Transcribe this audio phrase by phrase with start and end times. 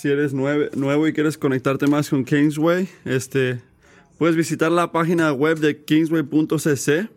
[0.00, 3.60] si eres nuevo y quieres conectarte más con Kingsway, este,
[4.16, 7.08] puedes visitar la página web de kingsway.cc.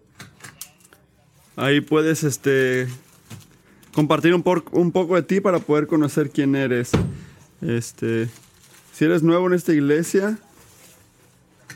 [1.55, 2.88] Ahí puedes este,
[3.94, 4.41] compartir un
[4.91, 6.89] poco de ti para poder conocer quién eres.
[7.62, 8.29] Este,
[8.94, 10.40] si eres nuevo en esta iglesia,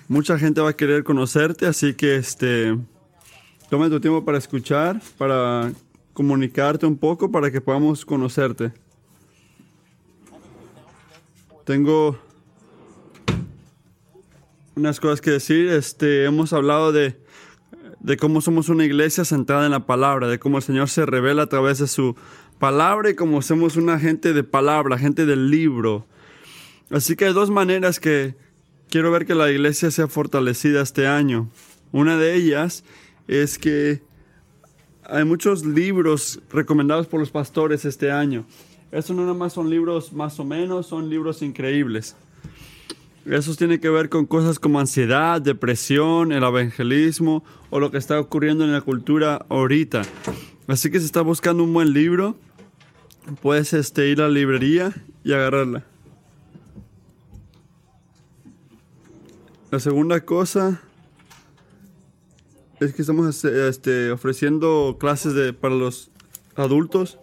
[0.08, 2.76] mucha gente va a querer conocerte, así que este,
[3.70, 5.72] toma tu tiempo para escuchar, para
[6.14, 8.84] comunicarte un poco, para que podamos conocerte.
[11.66, 12.16] Tengo
[14.76, 15.68] unas cosas que decir.
[15.68, 17.18] Este, hemos hablado de,
[18.00, 21.44] de cómo somos una iglesia centrada en la palabra, de cómo el Señor se revela
[21.44, 22.16] a través de su
[22.60, 26.05] palabra y cómo somos una gente de palabra, gente del libro.
[26.91, 28.36] Así que hay dos maneras que
[28.91, 31.50] quiero ver que la iglesia sea fortalecida este año.
[31.91, 32.84] Una de ellas
[33.27, 34.04] es que
[35.04, 38.46] hay muchos libros recomendados por los pastores este año.
[38.95, 42.16] Estos no nada más son libros más o menos, son libros increíbles.
[43.26, 48.18] Esos tienen que ver con cosas como ansiedad, depresión, el evangelismo o lo que está
[48.18, 50.04] ocurriendo en la cultura ahorita.
[50.68, 52.38] Así que si estás buscando un buen libro,
[53.41, 54.93] puedes este, ir a la librería
[55.26, 55.84] y agarrarla.
[59.71, 60.82] La segunda cosa
[62.79, 66.12] es que estamos este, ofreciendo clases para los
[66.56, 67.19] adultos.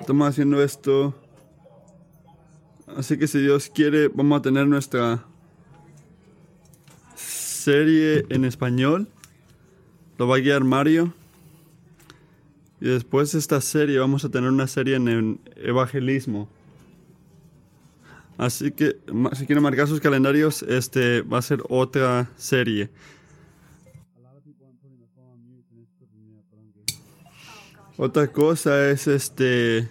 [0.00, 1.14] Estamos haciendo esto.
[2.96, 5.24] Así que si Dios quiere, vamos a tener nuestra
[7.14, 9.08] serie en español.
[10.16, 11.12] Lo va a guiar Mario.
[12.80, 16.48] Y después de esta serie vamos a tener una serie en el evangelismo.
[18.38, 18.96] Así que
[19.34, 22.88] si quieren marcar sus calendarios, este va a ser otra serie.
[28.02, 29.86] Otra cosa es este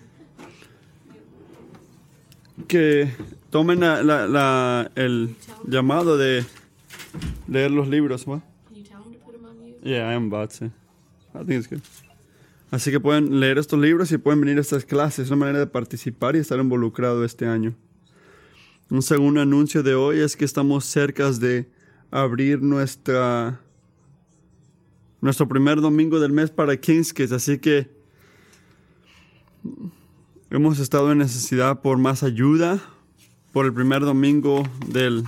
[2.67, 3.11] que
[3.51, 5.35] tomen la- la- el
[5.67, 6.43] llamado de
[7.47, 8.41] leer los libros, ¿va?
[9.83, 10.65] Yeah, I am about to.
[11.35, 11.81] I think it's good.
[12.71, 15.25] Así que pueden leer estos libros y pueden venir a estas clases.
[15.25, 17.75] Es una manera de participar y estar involucrado este año.
[18.89, 21.69] Un segundo anuncio de hoy es que estamos cerca de
[22.09, 23.59] abrir nuestra
[25.21, 27.33] nuestro primer domingo del mes para Kings Kids.
[27.33, 27.98] Así que
[30.49, 32.81] hemos estado en necesidad por más ayuda
[33.53, 35.23] por el primer domingo del,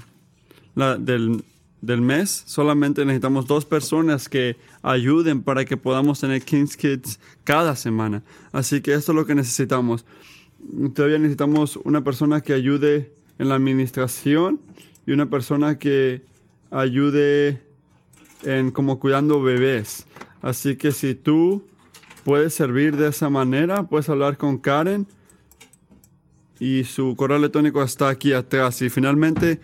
[0.75, 1.43] del,
[1.81, 2.43] del mes.
[2.45, 8.23] Solamente necesitamos dos personas que ayuden para que podamos tener Kings Kids cada semana.
[8.51, 10.05] Así que esto es lo que necesitamos.
[10.93, 14.59] Todavía necesitamos una persona que ayude en la administración
[15.05, 16.21] y una persona que
[16.69, 17.61] ayude
[18.43, 20.05] en como cuidando bebés.
[20.41, 21.63] Así que si tú
[22.23, 25.07] puedes servir de esa manera, puedes hablar con Karen
[26.59, 28.81] y su correo electrónico está aquí atrás.
[28.81, 29.59] Y finalmente,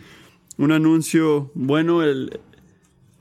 [0.57, 2.40] un anuncio bueno, el,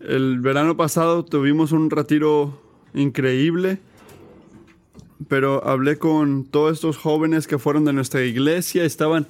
[0.00, 2.60] el verano pasado tuvimos un retiro
[2.94, 3.78] increíble,
[5.28, 9.26] pero hablé con todos estos jóvenes que fueron de nuestra iglesia, estaban,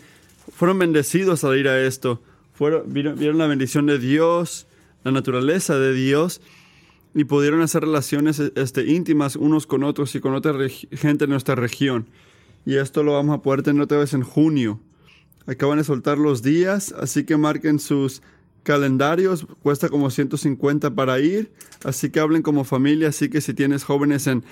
[0.53, 4.67] fueron bendecidos al ir a esto, fueron, vieron, vieron la bendición de Dios,
[5.03, 6.41] la naturaleza de Dios
[7.17, 10.53] y pudieron hacer relaciones este, íntimas unos con otros y con otra
[10.93, 12.11] gente en nuestra región.
[12.67, 14.81] Y esto lo vamos a poder tener otra vez en junio.
[15.47, 18.21] Acaban de soltar los días, así que marquen sus
[18.65, 19.47] calendarios.
[19.63, 21.51] Cuesta como 150 para ir,
[21.85, 23.09] así que hablen como familia.
[23.09, 24.45] Así que si tienes jóvenes en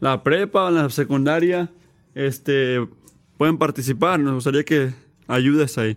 [0.00, 1.70] la prepa o en la secundaria,
[2.16, 2.84] este,
[3.36, 4.18] pueden participar.
[4.18, 4.92] Nos gustaría que
[5.28, 5.96] ayudes ahí.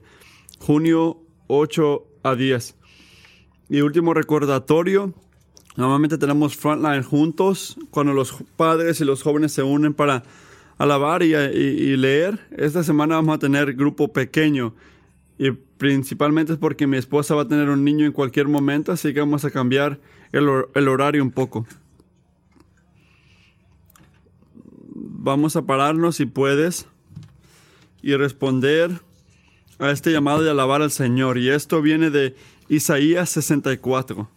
[0.59, 1.17] Junio
[1.47, 2.75] 8 a 10.
[3.69, 5.15] Y último recordatorio,
[5.75, 10.23] normalmente tenemos Frontline juntos, cuando los padres y los jóvenes se unen para
[10.77, 12.39] alabar y, leer.
[12.57, 14.73] Esta semana vamos a tener grupo pequeño
[15.37, 19.13] y principalmente es porque mi esposa va a tener un niño en cualquier momento, así
[19.13, 19.99] que vamos a cambiar
[20.31, 21.65] el, el horario un poco.
[24.93, 26.87] Vamos a pararnos si puedes
[28.01, 29.01] y responder
[29.79, 31.37] a este llamado de alabar al Señor.
[31.37, 32.35] Y esto viene de
[32.69, 34.29] Isaías 64.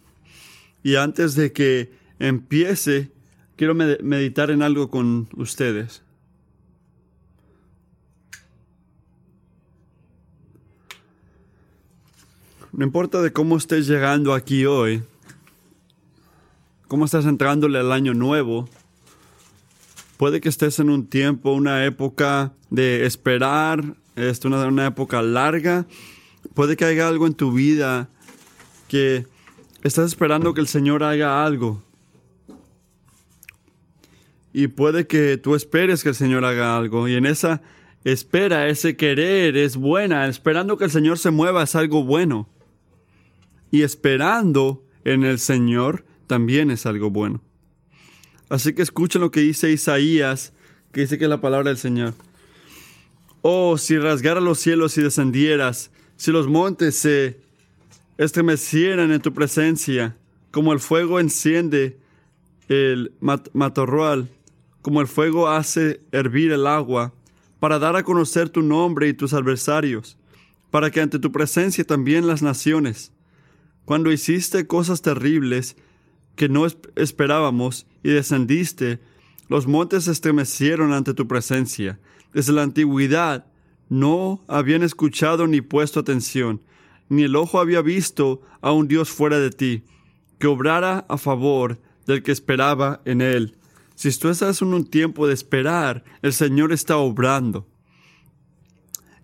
[0.85, 3.11] Y antes de que empiece,
[3.57, 6.03] quiero med- meditar en algo con ustedes.
[12.73, 15.03] No importa de cómo estés llegando aquí hoy,
[16.89, 18.69] cómo estás entrándole al año nuevo,
[20.17, 25.87] puede que estés en un tiempo, una época de esperar, es una, una época larga,
[26.55, 28.09] puede que haya algo en tu vida
[28.89, 29.27] que
[29.85, 31.83] estás esperando que el Señor haga algo.
[34.53, 37.07] Y puede que tú esperes que el Señor haga algo.
[37.07, 37.61] Y en esa
[38.03, 42.49] espera, ese querer es buena, esperando que el Señor se mueva es algo bueno.
[43.71, 47.43] Y esperando en el Señor también es algo bueno.
[48.49, 50.53] Así que escuchen lo que dice Isaías,
[50.93, 52.15] que dice que es la palabra del Señor.
[53.43, 57.44] Oh, si rasgara los cielos y descendieras, si los montes se
[58.19, 60.17] estremecieran en tu presencia,
[60.51, 61.99] como el fuego enciende
[62.69, 64.29] el matorral,
[64.83, 67.13] como el fuego hace hervir el agua,
[67.59, 70.19] para dar a conocer tu nombre y tus adversarios,
[70.71, 73.13] para que ante tu presencia también las naciones,
[73.85, 75.77] cuando hiciste cosas terribles
[76.37, 76.67] que no
[76.97, 79.01] esperábamos y descendiste,
[79.49, 81.99] los montes estremecieron ante tu presencia.
[82.33, 83.47] Desde la antigüedad
[83.89, 86.61] no habían escuchado ni puesto atención,
[87.09, 89.85] ni el ojo había visto a un Dios fuera de ti,
[90.39, 93.57] que obrara a favor del que esperaba en él.
[93.95, 97.67] Si tú estás en un tiempo de esperar, el Señor está obrando.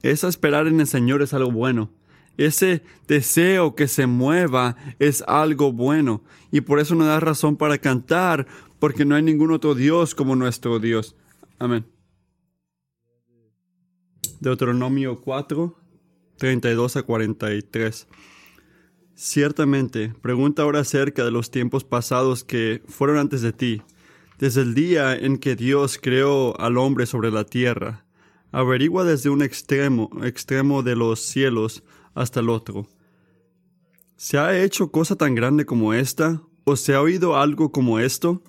[0.02, 1.90] Esa esperar en el Señor es algo bueno.
[2.36, 6.22] Ese deseo que se mueva es algo bueno.
[6.50, 8.46] Y por eso nos da razón para cantar,
[8.78, 11.16] porque no hay ningún otro Dios como nuestro Dios.
[11.58, 11.84] Amén.
[14.40, 15.76] Deuteronomio 4,
[16.40, 18.08] 32 a 43.
[19.14, 23.82] Ciertamente, pregunta ahora acerca de los tiempos pasados que fueron antes de ti,
[24.38, 28.06] desde el día en que Dios creó al hombre sobre la tierra.
[28.52, 31.82] Averigua desde un extremo, extremo de los cielos
[32.14, 32.88] hasta el otro.
[34.16, 36.40] ¿Se ha hecho cosa tan grande como esta?
[36.64, 38.42] ¿O se ha oído algo como esto?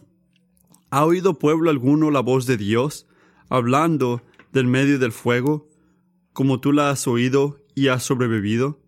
[0.92, 3.06] ¿Ha oído pueblo alguno la voz de Dios,
[3.50, 4.22] hablando
[4.54, 5.68] del medio del fuego,
[6.32, 8.80] como tú la has oído y has sobrevivido?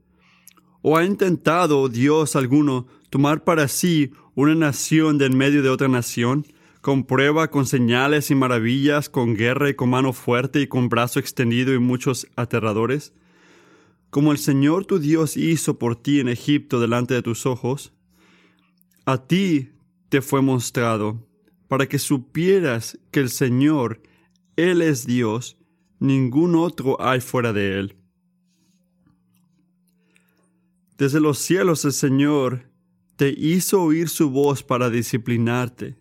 [0.82, 5.88] ¿O ha intentado Dios alguno tomar para sí una nación de en medio de otra
[5.88, 6.46] nación,
[6.82, 11.20] con prueba, con señales y maravillas, con guerra y con mano fuerte y con brazo
[11.20, 13.14] extendido y muchos aterradores?
[14.10, 17.94] Como el Señor tu Dios hizo por ti en Egipto delante de tus ojos,
[19.06, 19.70] a ti
[20.10, 21.28] te fue mostrado,
[21.68, 24.04] para que supieras que el Señor,
[24.56, 25.58] Él es Dios,
[26.00, 27.96] ningún otro hay fuera de Él.
[30.98, 32.70] Desde los cielos el Señor
[33.16, 35.98] te hizo oír su voz para disciplinarte.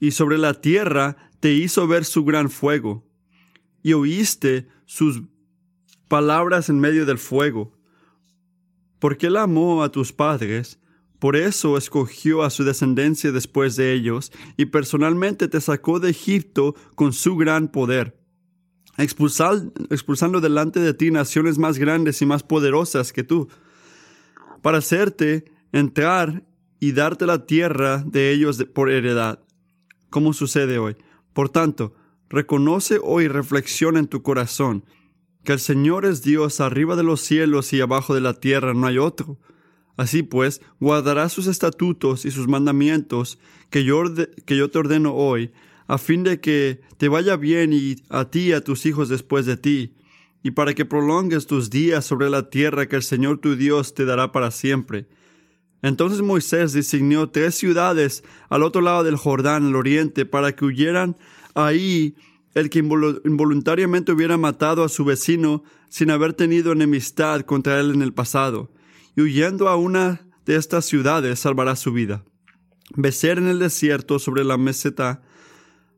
[0.00, 3.06] Y sobre la tierra te hizo ver su gran fuego.
[3.82, 5.22] Y oíste sus
[6.08, 7.72] palabras en medio del fuego.
[8.98, 10.78] Porque él amó a tus padres,
[11.18, 16.74] por eso escogió a su descendencia después de ellos, y personalmente te sacó de Egipto
[16.94, 18.20] con su gran poder
[18.98, 23.48] expulsando delante de ti naciones más grandes y más poderosas que tú,
[24.62, 26.44] para hacerte entrar
[26.80, 29.40] y darte la tierra de ellos por heredad,
[30.08, 30.96] como sucede hoy.
[31.32, 31.94] Por tanto,
[32.28, 34.84] reconoce hoy reflexiona en tu corazón
[35.44, 38.86] que el Señor es Dios arriba de los cielos y abajo de la tierra no
[38.86, 39.38] hay otro.
[39.96, 44.02] Así pues, guardarás sus estatutos y sus mandamientos que yo,
[44.46, 45.52] que yo te ordeno hoy,
[45.86, 49.46] a fin de que te vaya bien y a ti y a tus hijos después
[49.46, 49.96] de ti,
[50.42, 54.04] y para que prolongues tus días sobre la tierra que el Señor tu Dios te
[54.04, 55.06] dará para siempre.
[55.82, 61.16] Entonces Moisés designó tres ciudades al otro lado del Jordán, al oriente, para que huyeran
[61.54, 62.16] ahí
[62.54, 68.02] el que involuntariamente hubiera matado a su vecino sin haber tenido enemistad contra él en
[68.02, 68.72] el pasado,
[69.16, 72.24] y huyendo a una de estas ciudades salvará su vida.
[72.96, 75.22] Becer en el desierto sobre la meseta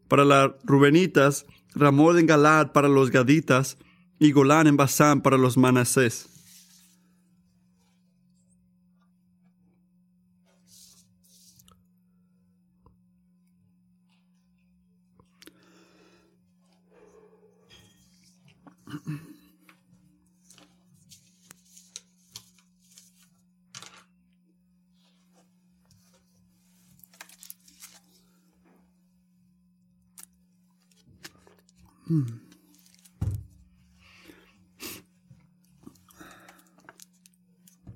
[0.09, 3.78] para las Rubenitas, Ramón en Galad para los Gaditas
[4.23, 6.29] y Golán en Basán para los Manasés.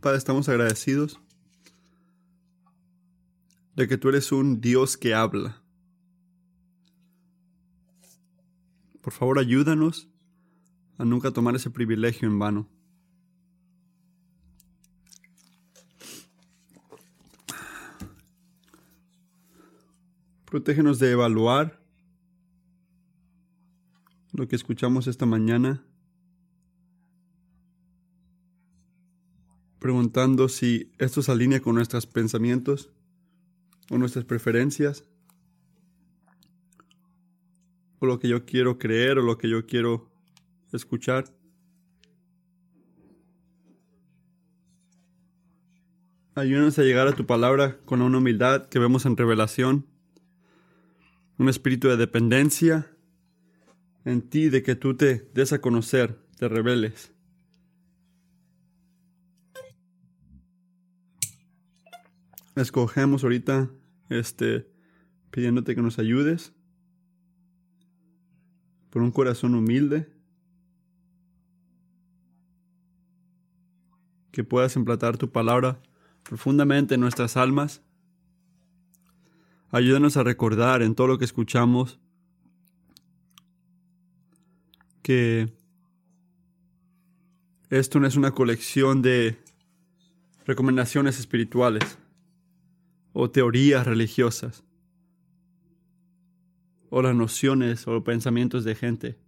[0.07, 1.21] Padre, estamos agradecidos
[3.75, 5.61] de que tú eres un Dios que habla.
[9.01, 10.09] Por favor, ayúdanos
[10.97, 12.69] a nunca tomar ese privilegio en vano.
[20.45, 21.83] Protégenos de evaluar
[24.31, 25.85] lo que escuchamos esta mañana,
[29.87, 32.91] preguntando si esto se alinea con nuestros pensamientos
[33.89, 35.05] o nuestras preferencias,
[38.01, 40.11] o lo que yo quiero creer o lo que yo quiero
[40.73, 41.33] escuchar.
[46.35, 49.87] Ayúdanos a llegar a tu palabra con una humildad que vemos en revelación,
[51.39, 52.91] un espíritu de dependencia
[54.05, 57.16] en ti, de que tú te des a conocer, te reveles.
[62.57, 63.71] Escogemos ahorita,
[64.09, 64.67] este,
[65.31, 66.55] pidiéndote que nos ayudes
[68.89, 70.11] por un corazón humilde,
[74.33, 75.83] que puedas emplatar tu palabra
[76.23, 77.83] profundamente en nuestras almas.
[79.71, 82.01] Ayúdanos a recordar en todo lo que escuchamos
[85.03, 85.53] que
[87.69, 89.39] esto no es una colección de
[90.47, 91.99] recomendaciones espirituales
[93.19, 94.63] o teorías religiosas
[96.91, 99.19] o las nociones o pensamientos de gente.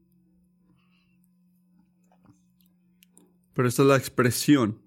[3.54, 4.78] Pero esta es la expresión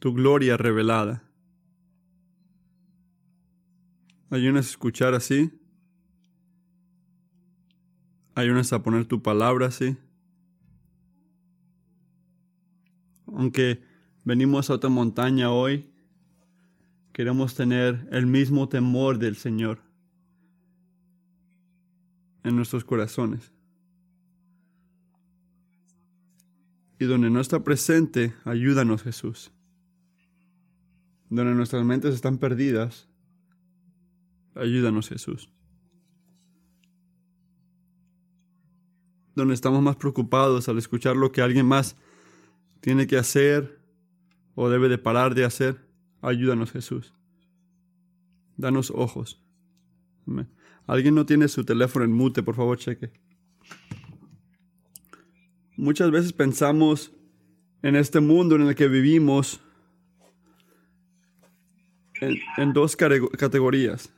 [0.00, 1.22] tu gloria revelada.
[4.28, 5.50] Ayúdanos a escuchar así.
[8.34, 9.96] Ayúdanos a poner tu palabra así.
[13.26, 13.82] Aunque
[14.26, 15.90] venimos a otra montaña hoy,
[17.18, 19.80] queremos tener el mismo temor del Señor
[22.44, 23.52] en nuestros corazones.
[26.98, 29.50] Y donde no está presente, ayúdanos Jesús
[31.30, 33.06] donde nuestras mentes están perdidas,
[34.54, 35.50] ayúdanos Jesús.
[39.34, 41.96] Donde estamos más preocupados al escuchar lo que alguien más
[42.80, 43.78] tiene que hacer
[44.54, 45.87] o debe de parar de hacer,
[46.22, 47.14] ayúdanos Jesús.
[48.56, 49.42] Danos ojos.
[50.86, 53.12] Alguien no tiene su teléfono en mute, por favor, cheque.
[55.76, 57.12] Muchas veces pensamos
[57.82, 59.60] en este mundo en el que vivimos
[62.20, 64.12] en, dos categorías.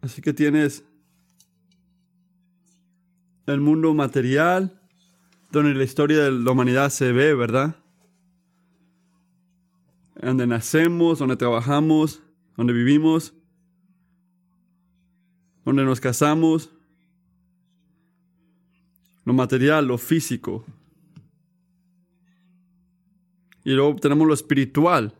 [0.00, 0.82] Así que tienes
[3.46, 4.80] el mundo material,
[5.50, 7.76] donde la historia de la humanidad se ve, ¿verdad?
[10.22, 12.22] Donde nacemos, donde trabajamos,
[12.56, 13.34] donde vivimos,
[15.64, 16.70] donde nos casamos.
[19.24, 20.64] Lo material, lo físico.
[23.64, 25.14] Y luego tenemos lo espiritual,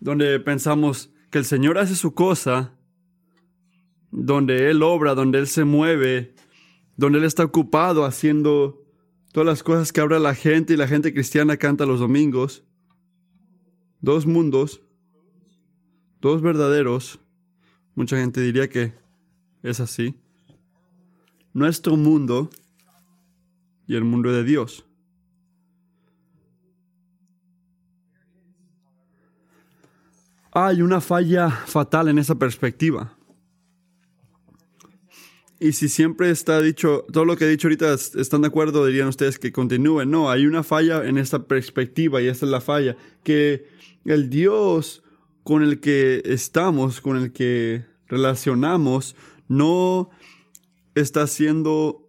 [0.00, 2.72] donde pensamos que el Señor hace su cosa,
[4.10, 6.34] donde Él obra, donde Él se mueve,
[6.96, 8.82] donde Él está ocupado haciendo
[9.32, 12.65] todas las cosas que habla la gente y la gente cristiana canta los domingos.
[14.06, 14.80] Dos mundos,
[16.20, 17.18] dos verdaderos.
[17.96, 18.94] Mucha gente diría que
[19.64, 20.14] es así.
[21.52, 22.48] Nuestro mundo
[23.88, 24.86] y el mundo de Dios.
[30.52, 33.12] Hay una falla fatal en esa perspectiva.
[35.58, 39.08] Y si siempre está dicho, todo lo que he dicho ahorita están de acuerdo, dirían
[39.08, 40.10] ustedes que continúen.
[40.10, 43.66] No, hay una falla en esta perspectiva y esta es la falla, que
[44.04, 45.02] el Dios
[45.44, 49.16] con el que estamos, con el que relacionamos,
[49.48, 50.10] no
[50.94, 52.06] está haciendo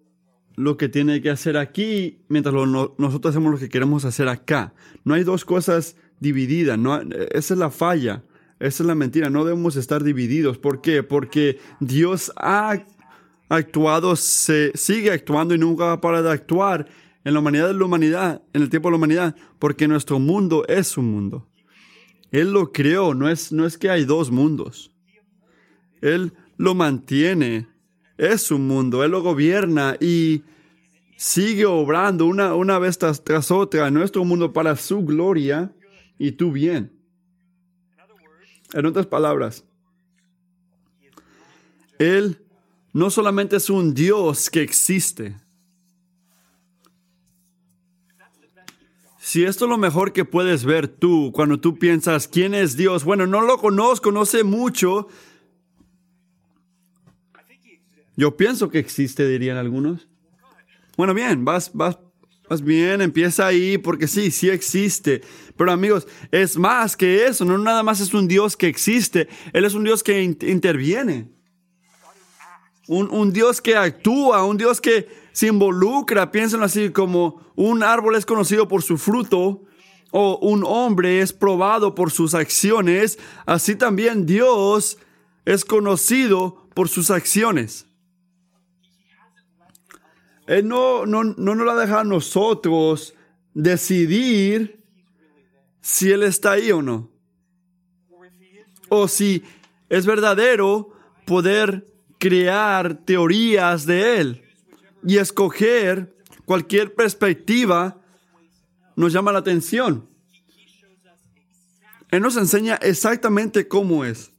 [0.55, 4.73] lo que tiene que hacer aquí mientras nosotros hacemos lo que queremos hacer acá.
[5.05, 6.99] No hay dos cosas divididas, no,
[7.31, 8.23] esa es la falla.
[8.59, 10.57] Esa es la mentira, no debemos estar divididos.
[10.57, 11.03] ¿Por qué?
[11.03, 12.87] Porque Dios ha
[13.49, 16.87] actuado, se sigue actuando y nunca va a parar de actuar
[17.23, 20.65] en la humanidad de la humanidad, en el tiempo de la humanidad, porque nuestro mundo
[20.67, 21.47] es un mundo.
[22.31, 24.91] Él lo creó, no es, no es que hay dos mundos.
[26.01, 27.67] Él lo mantiene,
[28.17, 30.43] es un mundo, Él lo gobierna y
[31.17, 35.71] sigue obrando una, una vez tras, tras otra en nuestro mundo para su gloria
[36.17, 36.91] y tu bien.
[38.73, 39.63] En otras palabras,
[41.99, 42.46] Él
[42.94, 45.36] no solamente es un Dios que existe.
[49.20, 53.03] Si esto es lo mejor que puedes ver tú cuando tú piensas, ¿quién es Dios?
[53.03, 55.10] Bueno, no lo conozco, no sé mucho.
[58.15, 60.08] Yo pienso que existe, dirían algunos.
[60.96, 62.00] Bueno, bien, vas, vas
[62.50, 65.22] más bien, empieza ahí porque sí, sí existe.
[65.58, 67.44] Pero amigos, es más que eso.
[67.44, 69.27] No nada más es un Dios que existe.
[69.51, 71.29] Él es un Dios que interviene.
[72.88, 76.32] Un, un, Dios que actúa, un Dios que se involucra.
[76.32, 79.63] Piénsenlo así como un árbol es conocido por su fruto
[80.12, 83.20] o un hombre es probado por sus acciones.
[83.46, 84.98] Así también Dios
[85.46, 87.88] es conocido por sus acciones.
[90.48, 93.13] Él no, no, no nos la deja a nosotros
[93.53, 94.82] decidir
[95.82, 97.10] si Él está ahí o no.
[98.89, 99.44] O si
[99.89, 100.94] es verdadero
[101.25, 101.86] poder
[102.17, 104.43] crear teorías de Él
[105.05, 108.01] y escoger cualquier perspectiva
[108.95, 110.07] nos llama la atención.
[112.09, 114.31] Él nos enseña exactamente cómo es,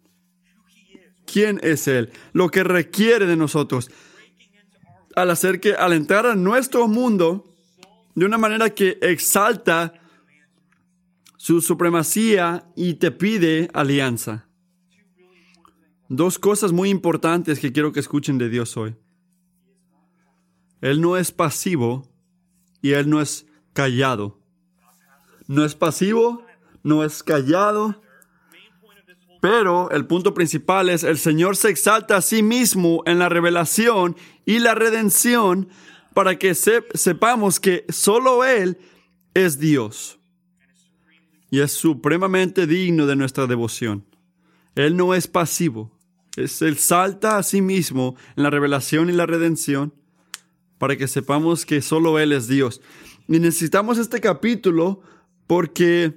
[1.26, 3.90] quién es Él, lo que requiere de nosotros.
[5.14, 7.54] Al hacer que, al entrar a nuestro mundo
[8.14, 9.94] de una manera que exalta
[11.36, 14.47] su supremacía y te pide alianza.
[16.08, 18.96] Dos cosas muy importantes que quiero que escuchen de Dios hoy.
[20.80, 22.08] Él no es pasivo
[22.80, 24.38] y Él no es callado.
[25.46, 26.44] No es pasivo,
[26.82, 28.00] no es callado.
[29.40, 34.16] Pero el punto principal es el Señor se exalta a sí mismo en la revelación
[34.44, 35.68] y la redención
[36.14, 38.78] para que sepamos que solo Él
[39.34, 40.18] es Dios
[41.50, 44.04] y es supremamente digno de nuestra devoción.
[44.74, 45.97] Él no es pasivo,
[46.38, 49.92] es, Él salta a sí mismo en la revelación y la redención
[50.78, 52.80] para que sepamos que solo Él es Dios.
[53.26, 55.02] Y necesitamos este capítulo
[55.46, 56.14] porque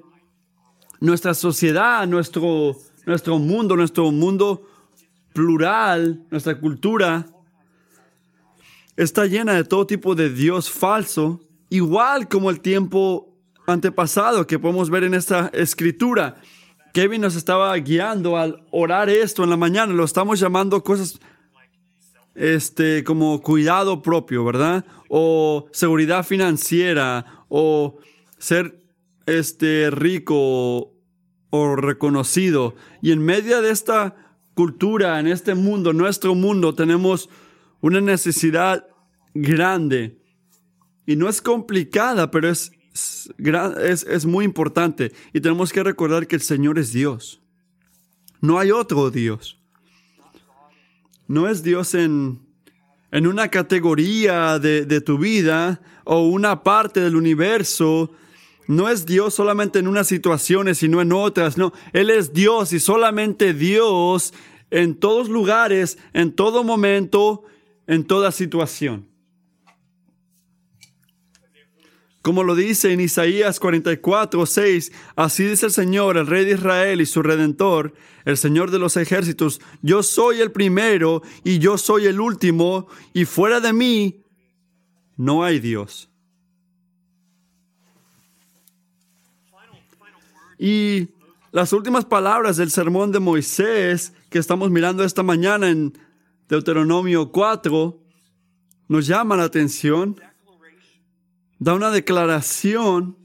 [1.00, 4.68] nuestra sociedad, nuestro, nuestro mundo, nuestro mundo
[5.34, 7.26] plural, nuestra cultura,
[8.96, 13.36] está llena de todo tipo de Dios falso, igual como el tiempo
[13.68, 16.42] antepasado que podemos ver en esta escritura.
[16.94, 21.20] Kevin nos estaba guiando al orar esto en la mañana, lo estamos llamando cosas
[22.36, 24.86] este, como cuidado propio, ¿verdad?
[25.10, 27.98] O seguridad financiera, o
[28.38, 28.82] ser
[29.26, 30.94] este, rico
[31.50, 32.76] o reconocido.
[33.02, 34.16] Y en medio de esta
[34.54, 37.30] cultura, en este mundo, nuestro mundo, tenemos
[37.82, 38.88] una necesidad
[39.34, 40.18] grande.
[41.06, 45.12] Y no es complicada, pero es, es, es muy importante.
[45.34, 47.42] Y tenemos que recordar que el Señor es Dios.
[48.42, 49.62] No hay otro Dios
[51.32, 52.42] no es Dios en,
[53.10, 58.12] en una categoría de, de, tu vida o una parte del universo.
[58.68, 61.58] No es Dios solamente en unas situaciones, sino en otras.
[61.58, 64.34] No, Él es Dios y solamente Dios
[64.72, 67.46] en todos lugares, en todo momento,
[67.88, 69.08] en toda situación.
[72.22, 77.02] Como lo dice en Isaías 44, 6, así dice el Señor, el Rey de Israel
[77.02, 77.94] y su Redentor,
[78.26, 83.26] el Señor de los ejércitos, yo soy el primero y yo soy el último, y
[83.26, 84.22] fuera de mí
[85.18, 86.10] no hay Dios.
[90.60, 91.10] Y
[91.52, 95.98] las últimas palabras del sermón de Moisés que estamos mirando esta mañana en
[96.48, 98.00] Deuteronomio 4
[98.90, 100.22] nos llaman la atención
[101.62, 103.16] da una declaración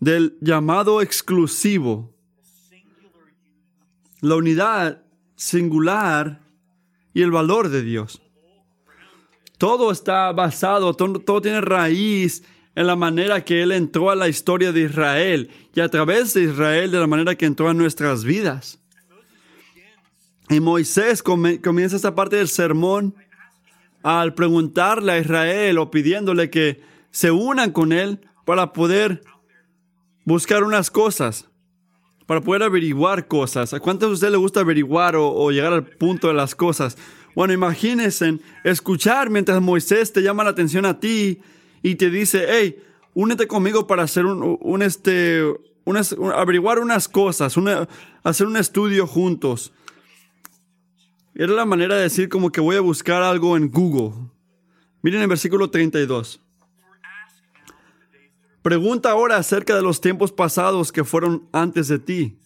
[0.00, 2.14] del llamado exclusivo,
[4.20, 5.02] la unidad
[5.34, 6.42] singular
[7.14, 8.20] y el valor de Dios.
[9.56, 12.42] Todo está basado, todo, tiene raíz
[12.74, 16.42] en la manera que Él entró a la historia de Israel y a través de
[16.42, 18.78] Israel de la manera que entró a nuestras vidas.
[20.50, 23.14] Y Moisés comienza esta parte del sermón
[24.04, 29.22] al preguntarle a Israel o pidiéndole que se unan con él para poder
[30.26, 31.48] buscar unas cosas,
[32.26, 33.72] para poder averiguar cosas.
[33.72, 36.98] ¿A cuántos de ustedes les gusta averiguar o, llegar al punto de las cosas?
[37.34, 41.40] Bueno, imagínense escuchar mientras Moisés te llama la atención a ti
[41.82, 42.76] y te dice, hey,
[43.14, 45.42] únete conmigo para hacer un, este,
[46.36, 47.56] averiguar unas cosas,
[48.22, 49.72] hacer un estudio juntos.
[51.36, 54.12] Era la manera de decir como que voy a buscar algo en Google.
[55.02, 56.40] Miren el versículo 32.
[58.62, 62.38] Pregunta ahora acerca de los tiempos pasados que fueron antes de ti.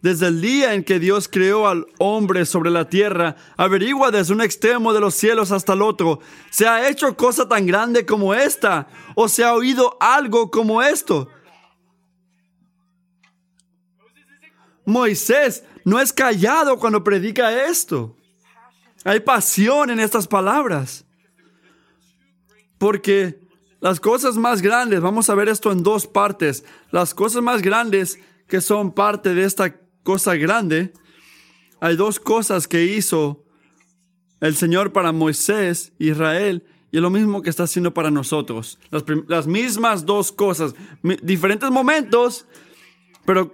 [0.00, 4.40] Desde el día en que Dios creó al hombre sobre la tierra, averigua desde un
[4.40, 6.20] extremo de los cielos hasta el otro.
[6.50, 8.88] ¿Se ha hecho cosa tan grande como esta?
[9.14, 11.28] ¿O se ha oído algo como esto?
[14.86, 18.16] Moisés no es callado cuando predica esto.
[19.04, 21.04] Hay pasión en estas palabras.
[22.78, 23.38] Porque
[23.80, 28.18] las cosas más grandes, vamos a ver esto en dos partes, las cosas más grandes
[28.48, 30.92] que son parte de esta cosa grande,
[31.80, 33.44] hay dos cosas que hizo
[34.40, 38.78] el Señor para Moisés, Israel, y es lo mismo que está haciendo para nosotros.
[38.90, 40.74] Las, las mismas dos cosas,
[41.22, 42.46] diferentes momentos,
[43.26, 43.52] pero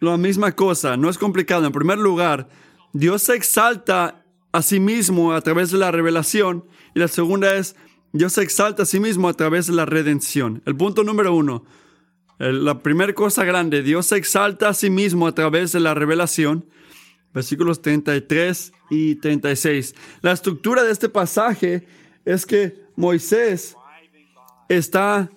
[0.00, 1.66] la misma cosa, no es complicado.
[1.66, 2.48] En primer lugar,
[2.92, 6.64] Dios se exalta a sí mismo a través de la revelación.
[6.94, 7.76] Y la segunda es,
[8.12, 10.62] Dios se exalta a sí mismo a través de la redención.
[10.66, 11.64] El punto número uno,
[12.38, 16.64] la primera cosa grande, Dios se exalta a sí mismo a través de la revelación.
[17.34, 19.94] Versículos 33 y 36.
[20.22, 21.86] La estructura de este pasaje
[22.24, 23.76] es que Moisés
[24.68, 25.30] está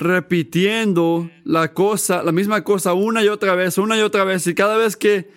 [0.00, 4.54] repitiendo la cosa, la misma cosa una y otra vez, una y otra vez, y
[4.54, 5.30] cada vez que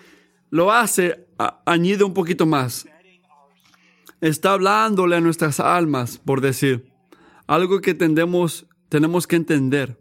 [0.50, 1.26] lo hace,
[1.66, 2.86] añade un poquito más.
[4.22, 6.90] Está hablándole a nuestras almas, por decir,
[7.46, 9.98] algo que tendemos, tenemos que entender.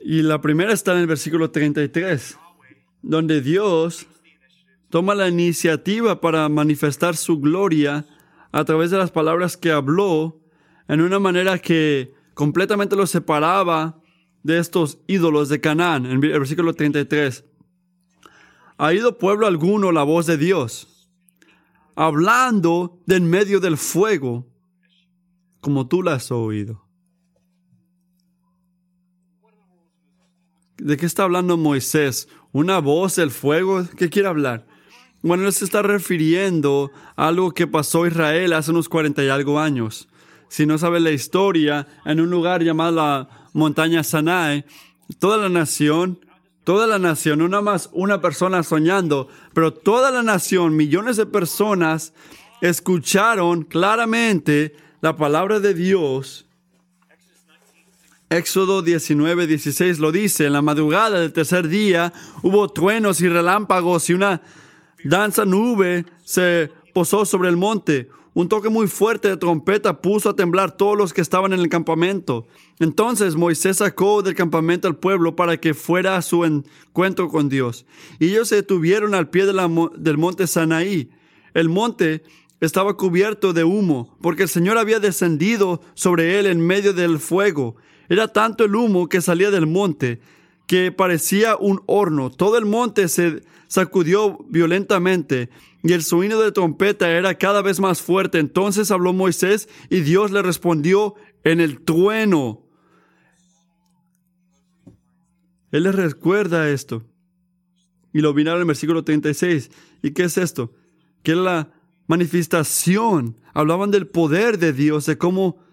[0.00, 2.38] Y la primera está en el versículo 33,
[3.00, 4.06] donde Dios
[4.90, 8.04] toma la iniciativa para manifestar su gloria
[8.52, 10.43] a través de las palabras que habló
[10.88, 14.00] en una manera que completamente lo separaba
[14.42, 17.44] de estos ídolos de Canaán, en el versículo 33.
[18.76, 21.08] Ha ido pueblo alguno la voz de Dios,
[21.94, 24.46] hablando de en medio del fuego,
[25.60, 26.84] como tú la has oído.
[30.76, 32.28] ¿De qué está hablando Moisés?
[32.52, 33.86] ¿Una voz del fuego?
[33.96, 34.66] ¿Qué quiere hablar?
[35.22, 39.58] Bueno, él se está refiriendo a algo que pasó Israel hace unos 40 y algo
[39.58, 40.08] años.
[40.54, 44.64] Si no sabe la historia, en un lugar llamado la montaña Sanai,
[45.18, 46.20] toda la nación,
[46.62, 52.12] toda la nación, no más una persona soñando, pero toda la nación, millones de personas,
[52.60, 56.46] escucharon claramente la palabra de Dios
[58.30, 62.12] Éxodo 19, 16 lo dice, en la madrugada del tercer día
[62.42, 64.40] hubo truenos y relámpagos y una
[65.02, 68.08] danza nube se posó sobre el monte.
[68.34, 71.68] Un toque muy fuerte de trompeta puso a temblar todos los que estaban en el
[71.68, 72.48] campamento.
[72.80, 77.86] Entonces Moisés sacó del campamento al pueblo para que fuera a su encuentro con Dios.
[78.18, 81.10] Y ellos se detuvieron al pie del monte Sanaí.
[81.54, 82.24] El monte
[82.60, 87.76] estaba cubierto de humo, porque el Señor había descendido sobre él en medio del fuego.
[88.08, 90.20] Era tanto el humo que salía del monte
[90.66, 92.30] que parecía un horno.
[92.30, 95.50] Todo el monte se sacudió violentamente
[95.82, 98.38] y el sonido de trompeta era cada vez más fuerte.
[98.38, 102.64] Entonces habló Moisés y Dios le respondió en el trueno.
[105.70, 107.04] Él les recuerda esto.
[108.12, 109.70] Y lo vino en el versículo 36.
[110.02, 110.72] ¿Y qué es esto?
[111.22, 111.72] Que la
[112.06, 113.36] manifestación.
[113.52, 115.63] Hablaban del poder de Dios, de cómo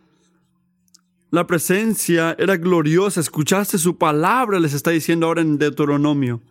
[1.32, 3.22] la presencia era gloriosa.
[3.22, 6.42] Escuchaste su palabra, les está diciendo ahora en Deuteronomio.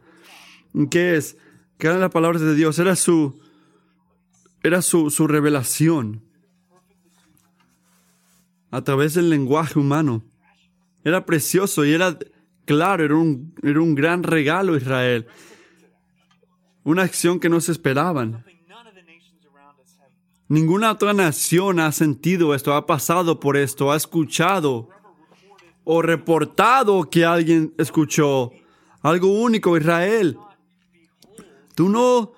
[0.90, 1.36] ¿Qué es?
[1.78, 2.78] ¿Qué eran las palabras de Dios?
[2.78, 3.38] Era su,
[4.62, 6.22] era su, su revelación
[8.70, 10.24] a través del lenguaje humano.
[11.04, 12.18] Era precioso y era
[12.64, 15.26] claro, era un, era un gran regalo Israel.
[16.84, 18.44] Una acción que no se esperaban.
[20.50, 24.88] Ninguna otra nación ha sentido esto, ha pasado por esto, ha escuchado
[25.84, 28.50] o reportado que alguien escuchó.
[29.00, 30.36] Algo único, Israel.
[31.76, 32.32] Tú no,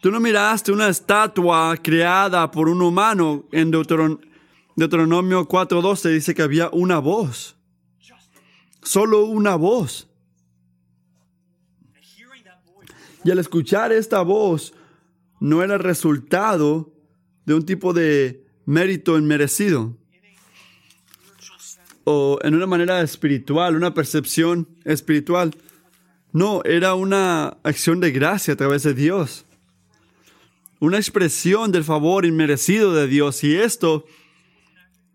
[0.00, 3.44] tú no miraste una estatua creada por un humano.
[3.52, 7.54] En Deuteronomio 4.12 dice que había una voz.
[8.82, 10.08] Solo una voz.
[13.22, 14.74] Y al escuchar esta voz,
[15.40, 16.92] no era resultado
[17.46, 19.96] de un tipo de mérito inmerecido
[22.04, 25.56] o en una manera espiritual, una percepción espiritual.
[26.32, 29.46] No, era una acción de gracia a través de Dios.
[30.78, 33.44] Una expresión del favor inmerecido de Dios.
[33.44, 34.06] Y esto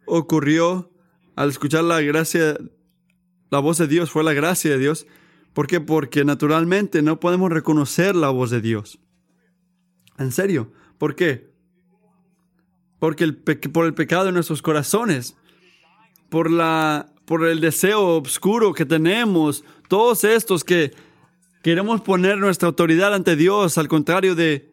[0.06, 0.92] ocurrió
[1.36, 2.58] al escuchar la gracia,
[3.50, 5.08] la voz de Dios, fue la gracia de Dios.
[5.54, 5.82] ¿Por qué?
[5.82, 9.00] Porque naturalmente no podemos reconocer la voz de Dios.
[10.18, 11.50] En serio, ¿por qué?
[13.00, 15.36] Porque el por el pecado de nuestros corazones,
[16.30, 20.94] por, la, por el deseo oscuro que tenemos, todos estos que
[21.62, 24.72] queremos poner nuestra autoridad ante Dios, al contrario de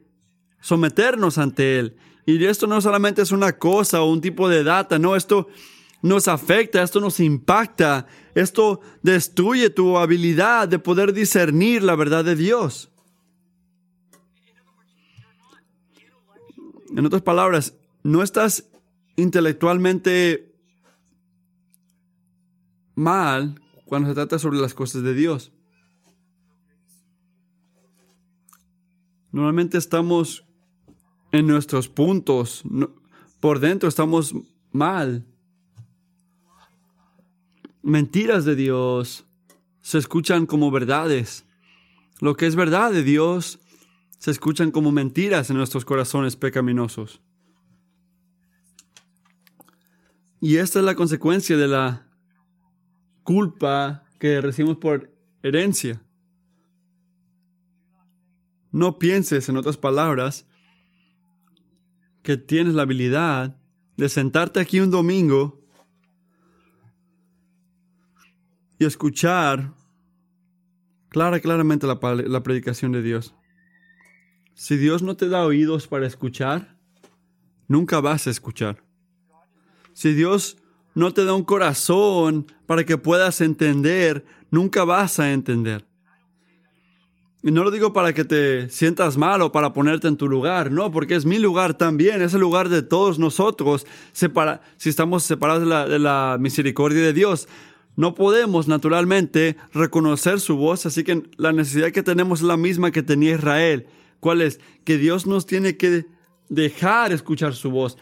[0.61, 1.97] someternos ante Él.
[2.25, 5.49] Y esto no solamente es una cosa o un tipo de data, no, esto
[6.03, 12.37] nos afecta, esto nos impacta, esto destruye tu habilidad de poder discernir la verdad de
[12.37, 12.92] Dios.
[16.95, 18.69] En otras palabras, no estás
[19.17, 20.55] intelectualmente
[22.95, 25.53] mal cuando se trata sobre las cosas de Dios.
[29.31, 30.45] Normalmente estamos
[31.31, 32.63] en nuestros puntos,
[33.41, 34.35] por dentro estamos
[34.71, 35.25] mal.
[37.83, 39.25] Mentiras de Dios
[39.81, 41.47] se escuchan como verdades.
[42.21, 43.62] Lo que es verdad de Dios
[44.23, 47.21] se escuchan como mentiras en nuestros corazones pecaminosos.
[50.41, 52.07] Y esta es la consecuencia de la
[53.25, 56.01] culpa que recibimos por herencia.
[58.71, 60.47] No pienses, en otras palabras,
[62.23, 63.57] que tienes la habilidad
[63.97, 65.61] de sentarte aquí un domingo
[68.79, 69.75] y escuchar
[71.09, 73.35] clara, claramente la, la predicación de Dios.
[74.55, 76.77] Si Dios no te da oídos para escuchar,
[77.69, 78.83] nunca vas a escuchar.
[79.93, 80.59] Si Dios
[80.95, 85.87] no te da un corazón para que puedas entender, nunca vas a entender.
[87.45, 90.71] Y no lo digo para que te sientas mal o para ponerte en tu lugar,
[90.71, 95.63] no, porque es mi lugar también, es el lugar de todos nosotros, si estamos separados
[95.65, 97.49] de la, de la misericordia de Dios.
[97.97, 102.93] No podemos naturalmente reconocer su voz, así que la necesidad que tenemos es la misma
[102.93, 103.87] que tenía Israel.
[104.23, 104.61] ¿Cuál es?
[104.85, 106.07] Que Dios nos tiene que
[106.49, 107.99] dejar escuchar su voz.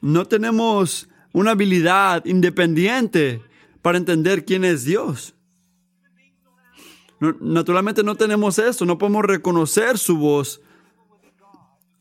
[0.00, 3.42] No tenemos una habilidad independiente
[3.82, 5.34] para entender quién es Dios.
[7.40, 10.62] Naturalmente no tenemos esto, no podemos reconocer su voz.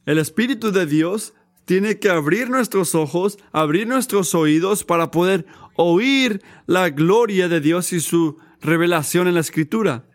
[0.05, 1.33] El Espíritu de Dios
[1.65, 7.91] tiene que abrir nuestros ojos, abrir nuestros oídos para poder oír la gloria de Dios
[7.91, 10.05] y su revelación en la Escritura.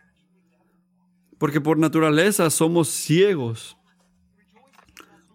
[1.42, 3.76] Porque por naturaleza somos ciegos.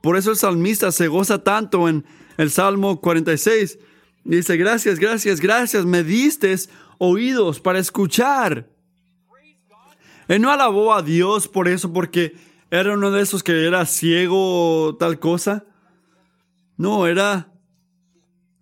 [0.01, 2.05] Por eso el salmista se goza tanto en
[2.37, 3.77] el Salmo 46.
[4.23, 6.55] Dice, gracias, gracias, gracias, me diste
[6.97, 8.69] oídos para escuchar.
[10.29, 12.37] Él no alabó a Dios por eso, porque
[12.71, 15.65] era uno de esos que era ciego o tal cosa.
[16.77, 17.51] No, era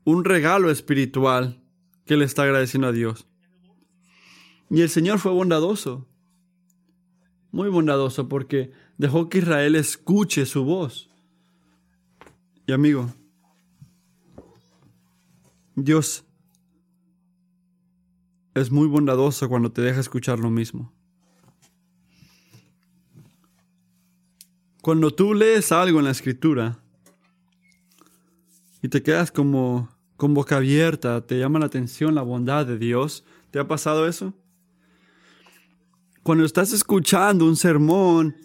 [0.04, 1.62] un regalo espiritual
[2.08, 3.28] que le está agradeciendo a Dios.
[4.72, 6.08] Y el Señor fue bondadoso,
[7.56, 11.10] muy bondadoso, porque dejó que Israel escuche su voz.
[12.68, 13.10] Y amigo,
[15.74, 16.26] Dios
[18.56, 20.92] es muy bondadoso cuando te deja escuchar lo mismo.
[24.82, 26.84] Cuando tú lees algo en la escritura
[28.82, 29.88] y te quedas como
[30.18, 34.34] con boca abierta, te llama la atención la bondad de Dios, ¿te ha pasado eso?
[36.26, 38.36] Cuando estás escuchando un sermón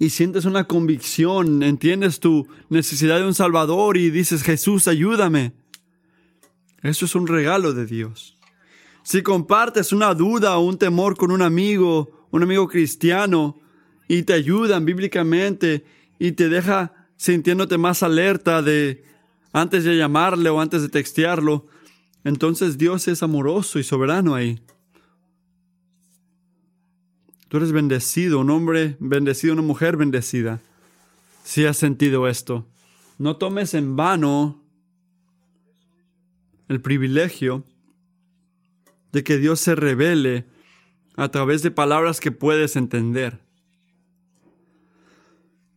[0.00, 5.52] y sientes una convicción, entiendes tu necesidad de un Salvador y dices, Jesús, ayúdame.
[6.82, 8.36] Eso es un regalo de Dios.
[9.04, 13.60] Si compartes una duda o un temor con un amigo, un amigo cristiano,
[14.08, 15.84] y te ayudan bíblicamente
[16.18, 19.04] y te deja sintiéndote más alerta de
[19.52, 21.68] antes de llamarle o antes de textearlo,
[22.24, 24.60] entonces Dios es amoroso y soberano ahí.
[27.50, 30.60] Tú eres bendecido, un hombre bendecido, una mujer bendecida,
[31.42, 32.64] si has sentido esto.
[33.18, 34.62] No tomes en vano
[36.68, 37.64] el privilegio
[39.10, 40.46] de que Dios se revele
[41.16, 43.40] a través de palabras que puedes entender.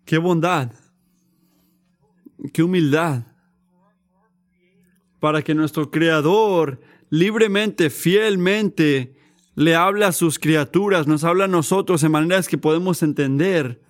[0.05, 0.71] Qué bondad,
[2.53, 3.23] qué humildad,
[5.19, 9.15] para que nuestro Creador libremente, fielmente,
[9.55, 13.81] le hable a sus criaturas, nos habla a nosotros en maneras que podemos entender.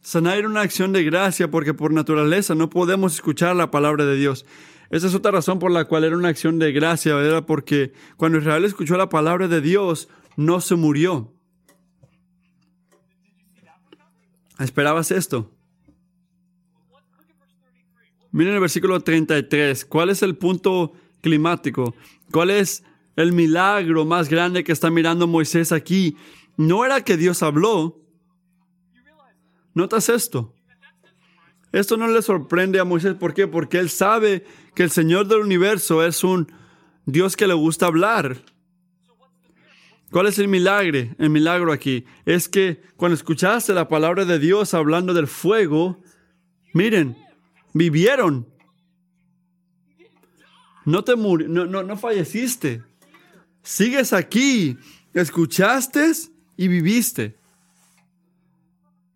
[0.00, 4.16] Sanar era una acción de gracia porque por naturaleza no podemos escuchar la palabra de
[4.16, 4.46] Dios.
[4.90, 8.38] Esa es otra razón por la cual era una acción de gracia, era porque cuando
[8.38, 11.32] Israel escuchó la palabra de Dios, no se murió.
[14.58, 15.52] ¿Esperabas esto?
[18.30, 19.84] Miren el versículo 33.
[19.86, 21.94] ¿Cuál es el punto climático?
[22.30, 22.84] ¿Cuál es
[23.16, 26.16] el milagro más grande que está mirando Moisés aquí?
[26.56, 28.00] No era que Dios habló.
[29.74, 30.54] ¿Notas esto?
[31.72, 33.14] Esto no le sorprende a Moisés.
[33.14, 33.46] ¿Por qué?
[33.46, 36.50] Porque él sabe que el Señor del universo es un
[37.04, 38.42] Dios que le gusta hablar.
[40.10, 41.14] ¿Cuál es el milagro?
[41.18, 46.00] El milagro aquí es que cuando escuchaste la palabra de Dios hablando del fuego,
[46.72, 47.16] miren,
[47.74, 48.46] vivieron.
[50.84, 52.82] No te no, no, no falleciste.
[53.66, 54.78] Sigues aquí.
[55.12, 56.12] Escuchaste
[56.56, 57.36] y viviste.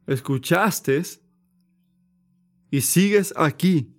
[0.09, 1.03] Escuchaste
[2.69, 3.95] y sigues aquí.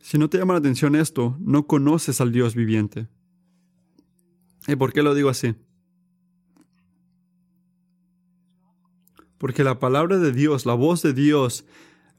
[0.00, 3.08] Si no te llama la atención esto, no conoces al Dios viviente.
[4.68, 5.56] ¿Y por qué lo digo así?
[9.36, 11.64] Porque la palabra de Dios, la voz de Dios,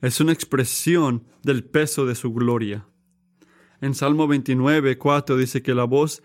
[0.01, 2.85] es una expresión del peso de su gloria.
[3.81, 6.23] En Salmo 29, 4 dice que la voz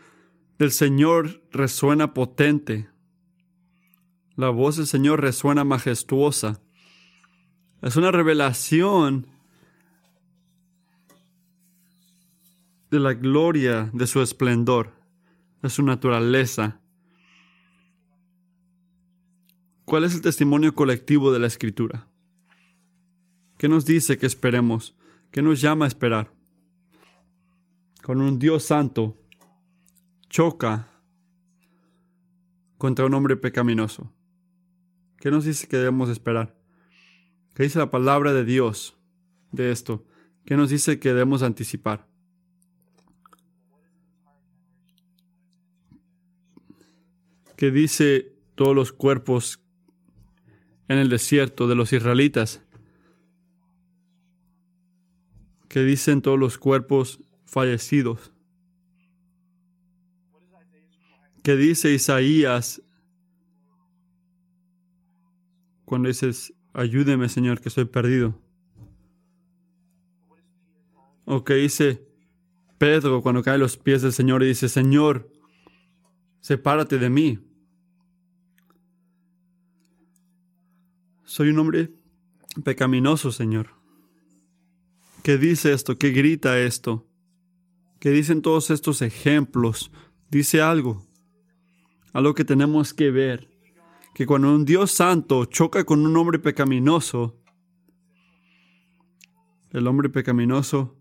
[0.58, 2.88] del Señor resuena potente.
[4.36, 6.62] La voz del Señor resuena majestuosa.
[7.82, 9.26] Es una revelación
[12.90, 14.92] de la gloria de su esplendor,
[15.62, 16.80] de su naturaleza.
[19.84, 22.11] ¿Cuál es el testimonio colectivo de la Escritura?
[23.62, 24.96] ¿Qué nos dice que esperemos?
[25.30, 26.34] ¿Qué nos llama a esperar?
[28.02, 29.16] Con un Dios santo
[30.28, 30.88] choca
[32.76, 34.12] contra un hombre pecaminoso.
[35.16, 36.58] ¿Qué nos dice que debemos esperar?
[37.54, 38.98] ¿Qué dice la palabra de Dios
[39.52, 40.04] de esto?
[40.44, 42.08] ¿Qué nos dice que debemos anticipar?
[47.56, 49.62] ¿Qué dice todos los cuerpos
[50.88, 52.60] en el desierto de los israelitas?
[55.72, 58.30] ¿Qué dicen todos los cuerpos fallecidos?
[61.42, 62.82] ¿Qué dice Isaías
[65.86, 68.38] cuando dices, ayúdeme Señor, que estoy perdido?
[71.24, 72.06] ¿O qué dice
[72.76, 75.32] Pedro cuando cae a los pies del Señor y dice, Señor,
[76.40, 77.38] sepárate de mí?
[81.24, 81.94] Soy un hombre
[82.62, 83.81] pecaminoso, Señor.
[85.22, 85.96] ¿Qué dice esto?
[85.96, 87.06] ¿Qué grita esto?
[88.00, 89.92] ¿Qué dicen todos estos ejemplos?
[90.28, 91.06] Dice algo,
[92.12, 93.48] algo que tenemos que ver,
[94.14, 97.40] que cuando un Dios santo choca con un hombre pecaminoso,
[99.70, 100.98] el hombre pecaminoso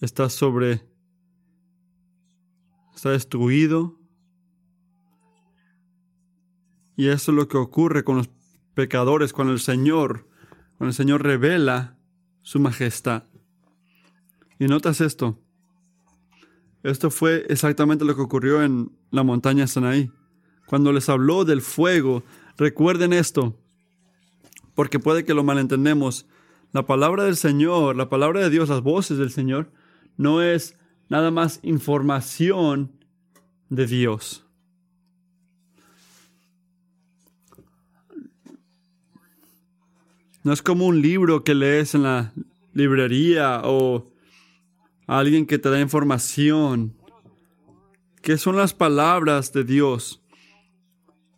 [0.00, 0.86] está sobre,
[2.94, 3.98] está destruido.
[6.96, 8.30] Y eso es lo que ocurre con los
[8.74, 10.28] pecadores cuando el Señor,
[10.78, 11.95] cuando el Señor revela
[12.46, 13.24] su majestad.
[14.60, 15.36] Y notas esto.
[16.84, 20.12] Esto fue exactamente lo que ocurrió en la montaña Sanaí.
[20.64, 22.22] Cuando les habló del fuego,
[22.56, 23.58] recuerden esto,
[24.76, 26.28] porque puede que lo malentendemos.
[26.70, 29.72] La palabra del Señor, la palabra de Dios, las voces del Señor,
[30.16, 30.78] no es
[31.08, 32.92] nada más información
[33.70, 34.45] de Dios.
[40.46, 42.32] No es como un libro que lees en la
[42.72, 44.12] librería o
[45.08, 46.94] alguien que te da información.
[48.22, 50.22] ¿Qué son las palabras de Dios?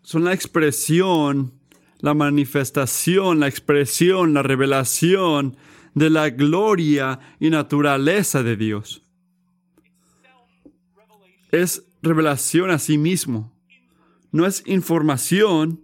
[0.02, 1.54] Son la expresión,
[2.00, 5.56] la manifestación, la expresión, la revelación
[5.94, 9.00] de la gloria y naturaleza de Dios.
[11.50, 13.56] Es revelación a sí mismo.
[14.32, 15.80] No es información,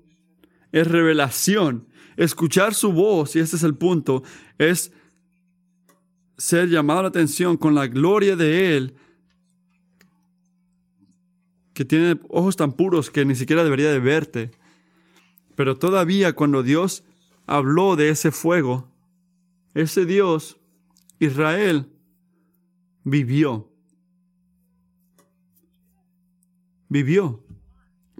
[0.73, 1.89] es revelación.
[2.17, 4.23] Escuchar su voz, y este es el punto,
[4.59, 4.93] es
[6.37, 8.95] ser llamado la atención con la gloria de Él,
[11.73, 14.51] que tiene ojos tan puros que ni siquiera debería de verte.
[15.57, 17.05] Pero todavía cuando Dios
[17.47, 18.89] habló de ese fuego,
[19.75, 20.57] ese Dios,
[21.19, 21.89] Israel,
[23.03, 23.69] vivió.
[26.89, 27.43] Vivió.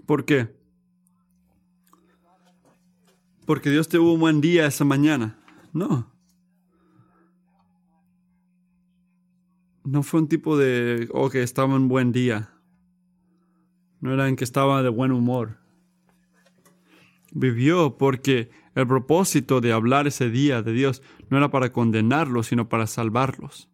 [0.05, 0.54] ¿Por qué?
[3.45, 5.37] Porque Dios tuvo un buen día esa mañana.
[5.71, 6.11] No.
[9.83, 12.51] No fue un tipo de, oh, que estaba en buen día.
[14.01, 15.57] No era en que estaba de buen humor.
[17.31, 22.67] Vivió porque el propósito de hablar ese día de Dios no era para condenarlos, sino
[22.67, 23.69] para salvarlos.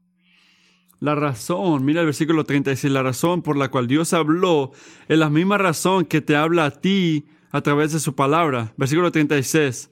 [0.99, 4.71] La razón, mira el versículo 36, la razón por la cual Dios habló
[5.07, 8.73] es la misma razón que te habla a ti a través de su palabra.
[8.77, 9.89] Versículo 36.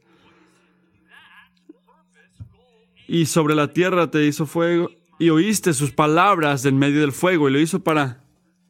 [3.07, 7.49] Y sobre la tierra te hizo fuego y oíste sus palabras en medio del fuego
[7.49, 8.23] y lo hizo para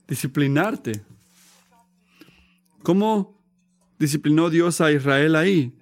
[0.08, 1.04] disciplinarte.
[2.82, 3.38] ¿Cómo
[4.00, 5.74] disciplinó Dios a Israel ahí?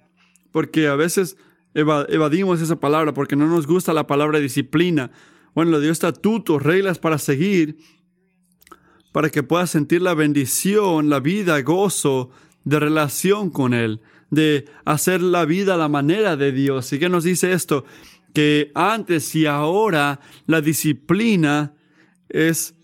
[0.50, 1.36] Porque a veces
[1.72, 5.10] evadimos esa palabra porque no nos gusta la palabra disciplina.
[5.54, 7.78] Bueno, le dio estatutos, reglas para seguir,
[9.12, 12.30] para que puedas sentir la bendición, la vida, gozo
[12.68, 16.92] de relación con Él, de hacer la vida a la manera de Dios.
[16.92, 17.86] ¿Y qué nos dice esto?
[18.34, 21.72] Que antes y ahora la disciplina
[22.28, 22.74] es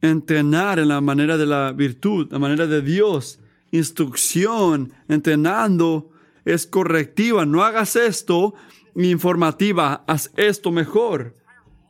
[0.00, 3.38] entrenar en la manera de la virtud, la manera de Dios.
[3.70, 6.10] Instrucción, entrenando,
[6.46, 7.44] es correctiva.
[7.44, 8.54] No hagas esto,
[8.94, 11.36] informativa, haz esto mejor.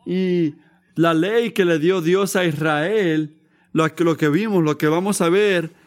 [0.04, 0.57] Y
[0.96, 3.36] la ley que le dio Dios a Israel,
[3.94, 5.86] que, lo que vimos, lo que vamos a ver,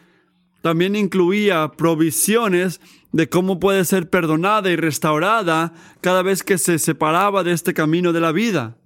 [0.62, 2.80] también incluía provisiones
[3.12, 8.12] de cómo puede ser perdonada y restaurada cada vez que se separaba de este camino
[8.12, 8.76] de la vida.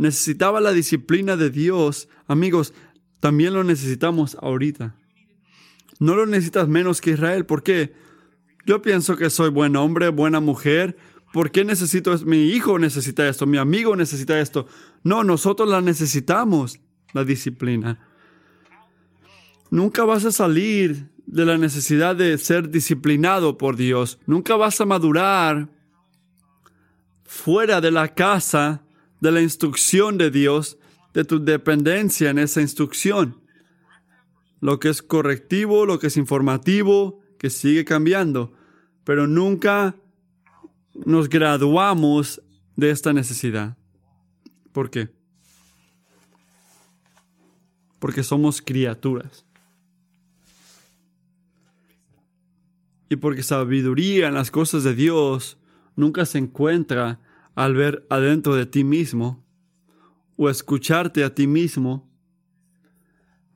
[0.00, 2.72] necesitaba la disciplina de Dios, amigos,
[3.20, 4.96] también lo necesitamos ahorita.
[5.98, 7.44] No lo necesitas menos que Israel.
[7.44, 7.92] ¿Por qué?
[8.64, 10.96] Yo pienso que soy buen hombre, buena mujer.
[11.34, 12.24] ¿Por qué necesito esto?
[12.24, 14.66] Mi hijo necesita esto, mi amigo necesita esto.
[15.04, 16.80] No, nosotros la necesitamos,
[17.12, 18.00] la disciplina.
[19.70, 24.18] Nunca vas a salir de la necesidad de ser disciplinado por Dios.
[24.26, 25.68] Nunca vas a madurar
[27.24, 28.82] fuera de la casa
[29.20, 30.76] de la instrucción de Dios,
[31.14, 33.40] de tu dependencia en esa instrucción.
[34.60, 38.52] Lo que es correctivo, lo que es informativo, que sigue cambiando,
[39.04, 39.94] pero nunca
[40.94, 42.42] nos graduamos
[42.76, 43.76] de esta necesidad.
[44.72, 45.10] ¿Por qué?
[47.98, 49.44] Porque somos criaturas.
[53.10, 55.58] Y porque sabiduría en las cosas de Dios
[55.96, 57.20] nunca se encuentra
[57.56, 59.44] al ver adentro de ti mismo
[60.36, 62.08] o escucharte a ti mismo.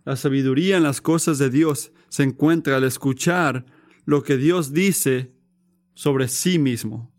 [0.04, 3.64] La sabiduría en las cosas de Dios se encuentra al escuchar
[4.04, 5.32] lo que Dios dice
[5.94, 7.14] sobre sí mismo.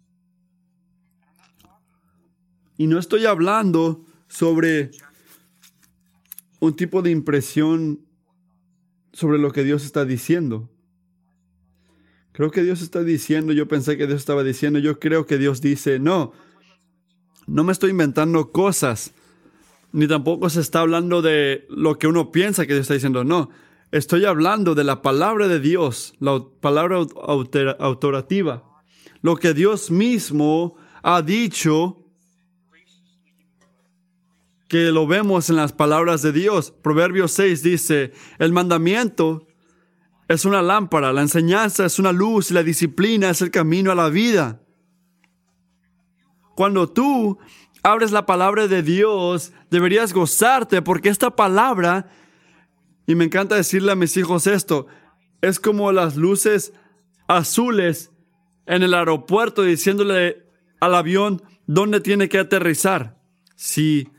[2.78, 4.92] Y no estoy hablando sobre
[6.60, 8.06] un tipo de impresión
[9.14, 10.70] sobre lo que Dios está diciendo.
[12.36, 15.62] Creo que Dios está diciendo, yo pensé que Dios estaba diciendo, yo creo que Dios
[15.62, 16.34] dice, no,
[17.48, 19.14] no me estoy inventando cosas,
[19.94, 23.52] ni tampoco se está hablando de lo que uno piensa que Dios está diciendo, no,
[23.94, 26.98] estoy hablando de la palabra de Dios, la palabra
[27.80, 28.64] autorativa,
[29.22, 32.04] lo que Dios mismo ha dicho
[34.68, 36.74] que lo vemos en las palabras de Dios.
[36.82, 39.48] Proverbios 6 dice, el mandamiento
[40.28, 44.10] es una lámpara, la enseñanza es una luz la disciplina es el camino a la
[44.10, 44.62] vida.
[46.56, 47.38] Cuando tú
[47.84, 52.10] abres la palabra de Dios, deberías gozarte porque esta palabra,
[53.06, 54.88] y me encanta decirle a mis hijos esto,
[55.42, 56.74] es como las luces
[57.28, 58.12] azules
[58.66, 60.48] en el aeropuerto diciéndole
[60.80, 63.20] al avión dónde tiene que aterrizar.
[63.56, 64.10] Si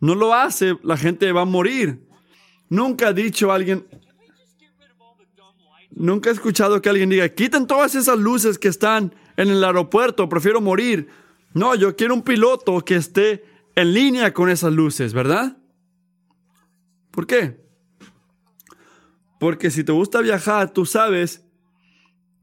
[0.00, 2.08] no lo hace, la gente va a morir.
[2.68, 3.86] Nunca ha dicho alguien,
[5.94, 10.28] Nunca he escuchado que alguien diga, quiten todas esas luces que están en el aeropuerto,
[10.28, 11.08] prefiero morir.
[11.52, 15.58] No, yo quiero un piloto que esté en línea con esas luces, ¿verdad?
[17.10, 17.60] ¿Por qué?
[19.38, 21.44] Porque si te gusta viajar, tú sabes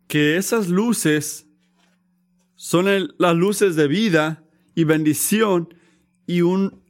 [0.08, 1.48] que esas luces
[2.56, 2.86] son
[3.18, 4.44] las luces de vida
[4.76, 5.74] y bendición
[6.28, 6.84] y un,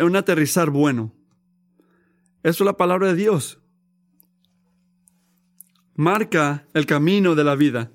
[0.00, 1.12] un aterrizar bueno.
[2.44, 3.58] Eso es la palabra de Dios
[5.98, 7.90] marca el camino de la vida.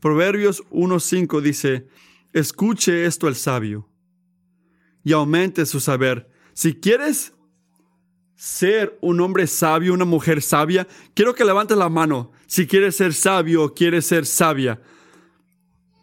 [0.00, 1.86] Proverbios 1.5 dice,
[2.32, 3.88] escuche esto el sabio
[5.04, 6.28] y aumente su saber.
[6.52, 7.32] Si quieres
[8.34, 12.32] ser un hombre sabio, una mujer sabia, quiero que levantes la mano.
[12.46, 14.82] Si quieres ser sabio o quieres ser sabia.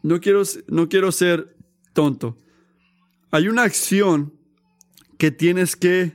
[0.03, 1.53] No quiero, no quiero ser
[1.91, 2.37] tonto.
[3.29, 4.33] Hay una acción
[5.17, 6.13] que tienes que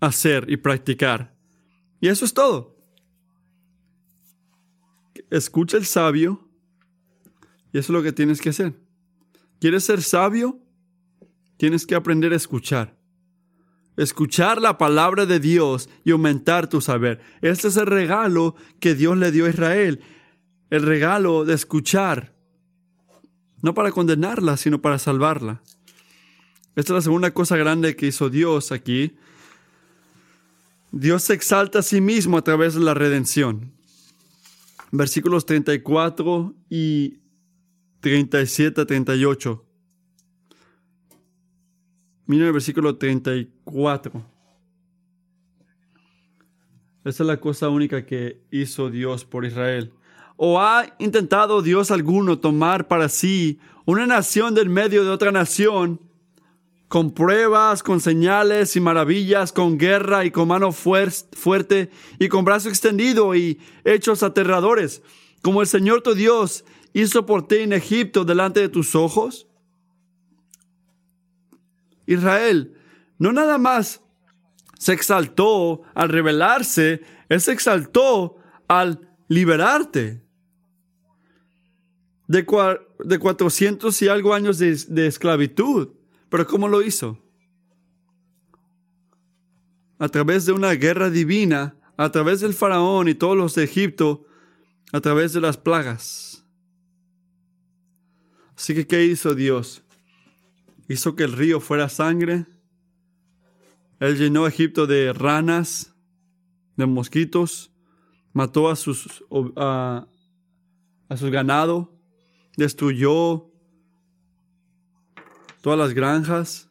[0.00, 1.34] hacer y practicar.
[1.98, 2.75] Y eso es todo
[5.30, 6.46] escucha el sabio
[7.72, 8.74] y eso es lo que tienes que hacer.
[9.60, 10.60] ¿Quieres ser sabio?
[11.56, 12.96] Tienes que aprender a escuchar.
[13.96, 17.20] Escuchar la palabra de Dios y aumentar tu saber.
[17.40, 20.00] Este es el regalo que Dios le dio a Israel.
[20.70, 22.34] El regalo de escuchar.
[23.62, 25.62] No para condenarla, sino para salvarla.
[26.76, 29.16] Esta es la segunda cosa grande que hizo Dios aquí.
[30.92, 33.75] Dios se exalta a sí mismo a través de la redención
[34.92, 37.18] versículos 34 y
[38.00, 39.64] 37 a 38.
[42.26, 44.36] Mira el versículo 34.
[47.04, 49.92] Esa es la cosa única que hizo Dios por Israel.
[50.36, 56.00] ¿O ha intentado Dios alguno tomar para sí una nación del medio de otra nación
[56.88, 62.68] con pruebas, con señales y maravillas, con guerra y con mano fuerte y con brazo
[62.68, 65.02] extendido y hechos aterradores,
[65.42, 69.48] como el Señor tu Dios hizo por ti en Egipto delante de tus ojos?
[72.06, 72.76] Israel
[73.18, 74.00] no nada más
[74.78, 78.36] se exaltó al rebelarse, Él se exaltó
[78.68, 80.22] al liberarte.
[82.28, 82.44] De,
[83.04, 85.95] de 400 y algo años de esclavitud.
[86.28, 87.18] Pero ¿cómo lo hizo?
[89.98, 94.26] A través de una guerra divina, a través del faraón y todos los de Egipto,
[94.92, 96.44] a través de las plagas.
[98.56, 99.82] Así que, ¿qué hizo Dios?
[100.88, 102.46] Hizo que el río fuera sangre,
[104.00, 105.94] Él llenó a Egipto de ranas,
[106.76, 107.72] de mosquitos,
[108.32, 109.24] mató a sus,
[109.56, 110.06] a,
[111.08, 111.92] a sus ganado,
[112.56, 113.50] destruyó
[115.66, 116.70] todas las granjas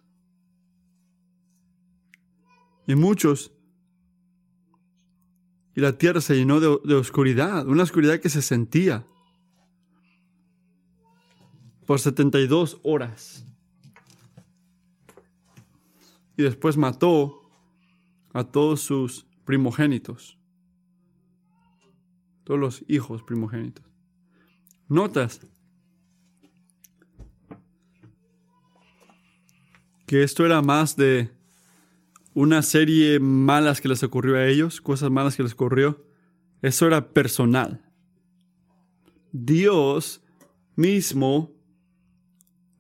[2.88, 3.52] y muchos.
[5.76, 9.06] Y la tierra se llenó de, de oscuridad, una oscuridad que se sentía
[11.86, 13.46] por 72 horas.
[16.38, 17.42] Y después mató
[18.32, 20.38] a todos sus primogénitos,
[22.46, 23.84] todos los hijos primogénitos.
[24.88, 25.46] Notas
[30.06, 31.32] que esto era más de
[32.34, 36.06] una serie malas que les ocurrió a ellos, cosas malas que les ocurrió.
[36.62, 37.82] Eso era personal.
[39.32, 40.22] Dios
[40.76, 41.54] mismo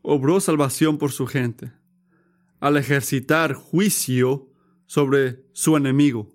[0.01, 1.71] obró salvación por su gente
[2.59, 4.49] al ejercitar juicio
[4.85, 6.29] sobre su enemigo.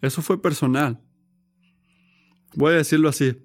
[0.00, 1.00] Eso fue personal.
[2.54, 3.36] Voy a decirlo así.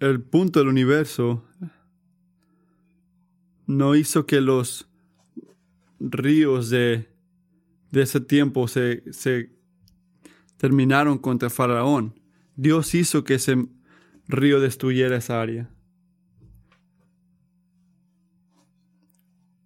[0.00, 1.44] El punto del universo
[3.76, 4.88] no hizo que los
[5.98, 7.08] ríos de,
[7.90, 9.50] de ese tiempo se, se
[10.56, 12.20] terminaron contra Faraón.
[12.56, 13.66] Dios hizo que ese
[14.28, 15.70] río destruyera esa área.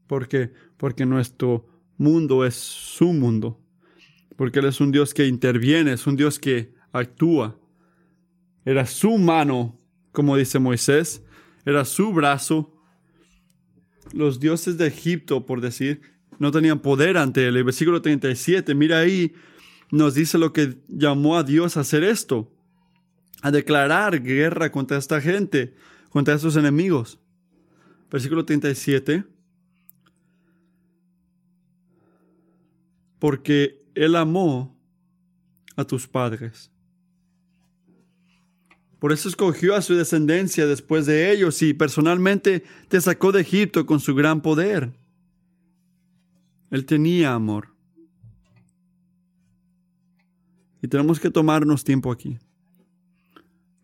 [0.07, 0.53] ¿Por qué?
[0.77, 3.61] Porque nuestro mundo es su mundo.
[4.37, 7.59] Porque Él es un Dios que interviene, es un Dios que actúa.
[8.65, 9.79] Era su mano,
[10.13, 11.25] como dice Moisés,
[11.65, 12.76] era su brazo.
[14.13, 16.01] Los dioses de Egipto, por decir,
[16.39, 17.57] no tenían poder ante Él.
[17.57, 19.35] El versículo 37, mira ahí,
[19.91, 22.53] nos dice lo que llamó a Dios a hacer esto,
[23.43, 25.75] a declarar guerra contra esta gente,
[26.11, 27.19] contra estos enemigos.
[28.11, 29.25] Versículo 37.
[33.19, 34.79] porque Él amó
[35.77, 36.71] a tus padres.
[38.99, 43.85] Por eso escogió a su descendencia después de ellos y personalmente te sacó de Egipto
[43.85, 44.93] con su gran poder.
[46.71, 47.69] Él tenía amor.
[50.83, 52.39] Y tenemos que tomarnos tiempo aquí.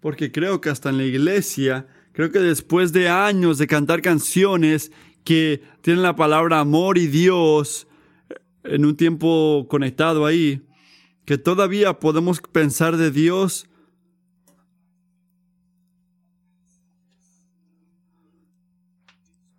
[0.01, 4.93] Porque creo que hasta en la iglesia, creo que después de años de cantar canciones
[5.25, 7.87] que tienen la palabra amor y Dios,
[8.65, 10.67] en un tiempo conectado ahí,
[11.25, 13.69] que todavía podemos pensar de Dios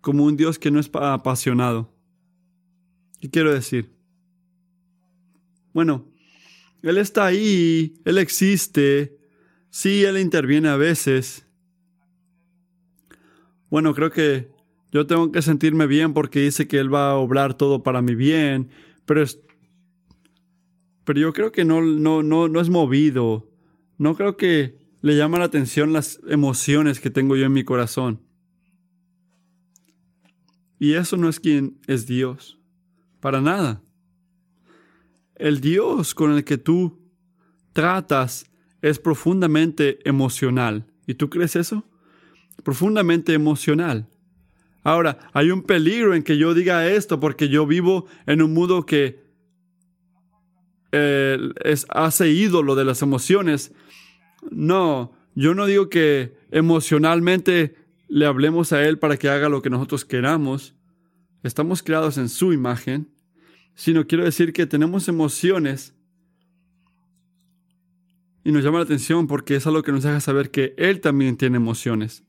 [0.04, 1.92] como un Dios que no es apasionado.
[3.20, 3.90] ¿Qué quiero decir?
[5.72, 6.06] Bueno,
[6.82, 9.18] Él está ahí, Él existe,
[9.70, 11.46] sí, Él interviene a veces.
[13.70, 14.52] Bueno, creo que
[14.92, 18.14] yo tengo que sentirme bien porque dice que Él va a obrar todo para mi
[18.14, 18.70] bien
[19.06, 19.24] pero,
[21.04, 23.50] pero yo creo que no, no, no, no es movido.
[23.98, 28.20] No creo que le llama la atención las emociones que tengo yo en mi corazón.
[30.84, 32.58] Y eso no es quien es Dios.
[33.20, 33.80] Para nada.
[35.34, 37.00] El Dios con el que tú
[37.72, 38.44] tratas
[38.82, 40.84] es profundamente emocional.
[41.06, 41.88] ¿Y tú crees eso?
[42.62, 44.10] Profundamente emocional.
[44.82, 48.84] Ahora, hay un peligro en que yo diga esto porque yo vivo en un mundo
[48.84, 49.24] que
[50.92, 53.72] eh, es, hace ídolo de las emociones.
[54.50, 57.74] No, yo no digo que emocionalmente
[58.08, 60.74] le hablemos a Él para que haga lo que nosotros queramos.
[61.42, 63.10] Estamos creados en su imagen.
[63.74, 65.96] Sino quiero decir que tenemos emociones
[68.44, 71.36] y nos llama la atención porque es algo que nos deja saber que Él también
[71.36, 72.24] tiene emociones.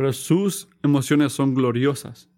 [0.00, 2.30] pero sus emociones son gloriosas.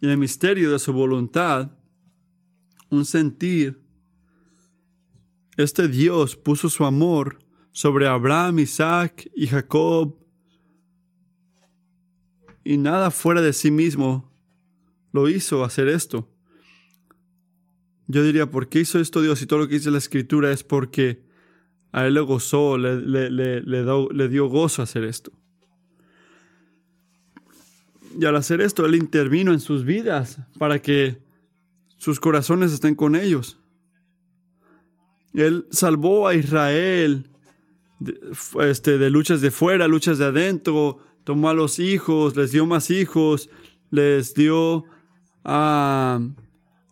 [0.00, 1.72] Y el misterio de su voluntad,
[2.88, 3.82] un sentir,
[5.58, 7.38] este Dios puso su amor
[7.72, 10.16] sobre Abraham, Isaac y Jacob,
[12.64, 14.30] y nada fuera de sí mismo
[15.12, 16.28] lo hizo hacer esto.
[18.06, 19.42] Yo diría, ¿por qué hizo esto Dios?
[19.42, 21.22] Y todo lo que dice la escritura es porque
[21.92, 25.32] a él le gozó, le, dio gozo hacer esto.
[28.18, 31.22] Y al hacer esto, Él intervino en sus vidas para que
[31.96, 33.57] sus corazones estén con ellos.
[35.42, 37.30] Él salvó a Israel
[38.00, 38.18] de,
[38.62, 42.90] este, de luchas de fuera, luchas de adentro, tomó a los hijos, les dio más
[42.90, 43.50] hijos,
[43.90, 44.84] les dio
[45.44, 46.20] a,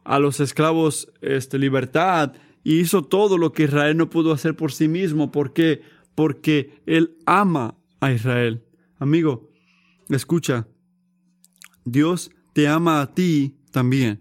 [0.04, 4.72] a los esclavos este, libertad, y hizo todo lo que Israel no pudo hacer por
[4.72, 5.30] sí mismo.
[5.30, 5.82] ¿Por qué?
[6.16, 8.64] Porque Él ama a Israel.
[8.98, 9.48] Amigo,
[10.08, 10.66] escucha,
[11.84, 14.20] Dios te ama a ti también.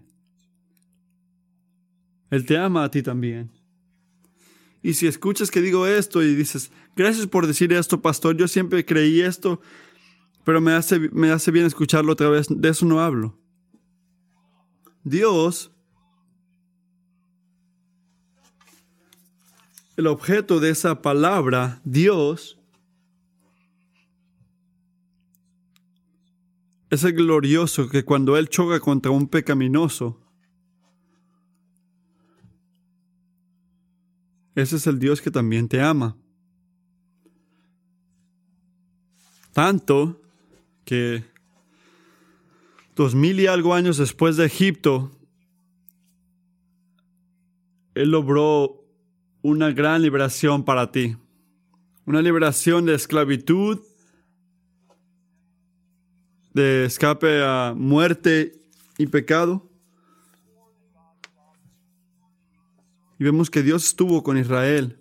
[2.30, 3.55] Él te ama a ti también.
[4.86, 8.84] Y si escuchas que digo esto y dices, gracias por decir esto, pastor, yo siempre
[8.84, 9.60] creí esto,
[10.44, 13.36] pero me hace, me hace bien escucharlo otra vez, de eso no hablo.
[15.02, 15.72] Dios,
[19.96, 22.56] el objeto de esa palabra, Dios,
[26.90, 30.25] es el glorioso que cuando Él choca contra un pecaminoso,
[34.56, 36.16] ese es el Dios que también te ama.
[39.52, 40.20] Tanto
[40.84, 41.24] que
[42.94, 45.10] dos mil y algo años después de Egipto,
[47.94, 48.82] Él logró
[49.42, 51.16] una gran liberación para ti.
[52.06, 53.80] Una liberación de esclavitud,
[56.54, 58.62] de escape a muerte
[58.96, 59.68] y pecado.
[63.18, 64.98] Y vemos que Dios estuvo con Israel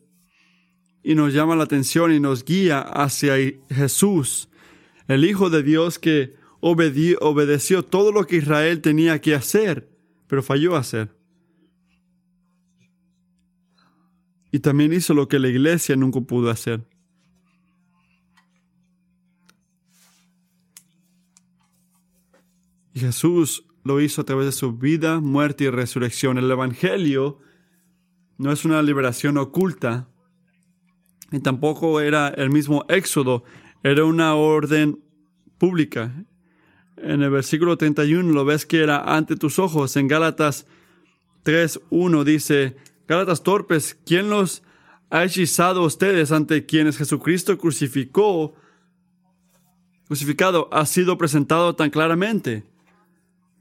[1.04, 3.36] y nos llama la atención y nos guía hacia
[3.70, 4.50] Jesús,
[5.08, 9.88] el Hijo de Dios que obedeció todo lo que Israel tenía que hacer,
[10.28, 11.16] pero falló a hacer.
[14.52, 16.88] Y también hizo lo que la iglesia nunca pudo hacer.
[22.94, 26.38] Y Jesús lo hizo a través de su vida, muerte y resurrección.
[26.38, 27.40] El Evangelio
[28.38, 30.08] no es una liberación oculta
[31.32, 33.44] y tampoco era el mismo éxodo,
[33.84, 35.00] era una orden
[35.58, 36.26] pública.
[36.98, 39.96] En el versículo 31 lo ves que era ante tus ojos.
[39.96, 40.66] En Gálatas
[41.44, 42.78] 3.1 dice,
[43.08, 44.64] Gálatas torpes, ¿quién los
[45.10, 48.56] ha hechizado ustedes ante quienes Jesucristo crucificó?
[50.08, 52.64] Crucificado ha sido presentado tan claramente.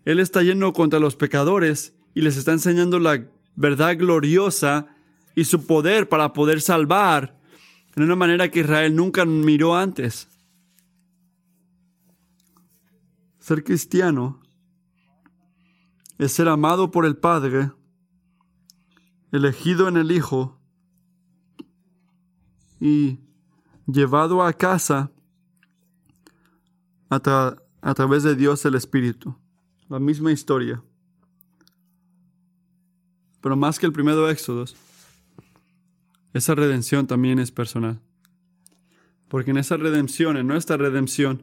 [0.04, 3.26] Él está yendo contra los pecadores y les está enseñando la
[3.57, 4.86] verdad gloriosa
[5.34, 7.38] y su poder para poder salvar
[7.96, 10.28] en una manera que Israel nunca miró antes.
[13.38, 14.40] Ser cristiano
[16.18, 17.72] es ser amado por el Padre,
[19.32, 20.59] elegido en el Hijo
[22.80, 23.20] y
[23.86, 25.12] llevado a casa
[27.11, 29.36] a, a través de Dios el Espíritu.
[29.88, 30.82] La misma historia.
[33.45, 34.64] Pero más que el primero Éxodo,
[36.32, 38.01] esa redención también es personal.
[39.28, 41.42] Porque en esa redención, en nuestra redención,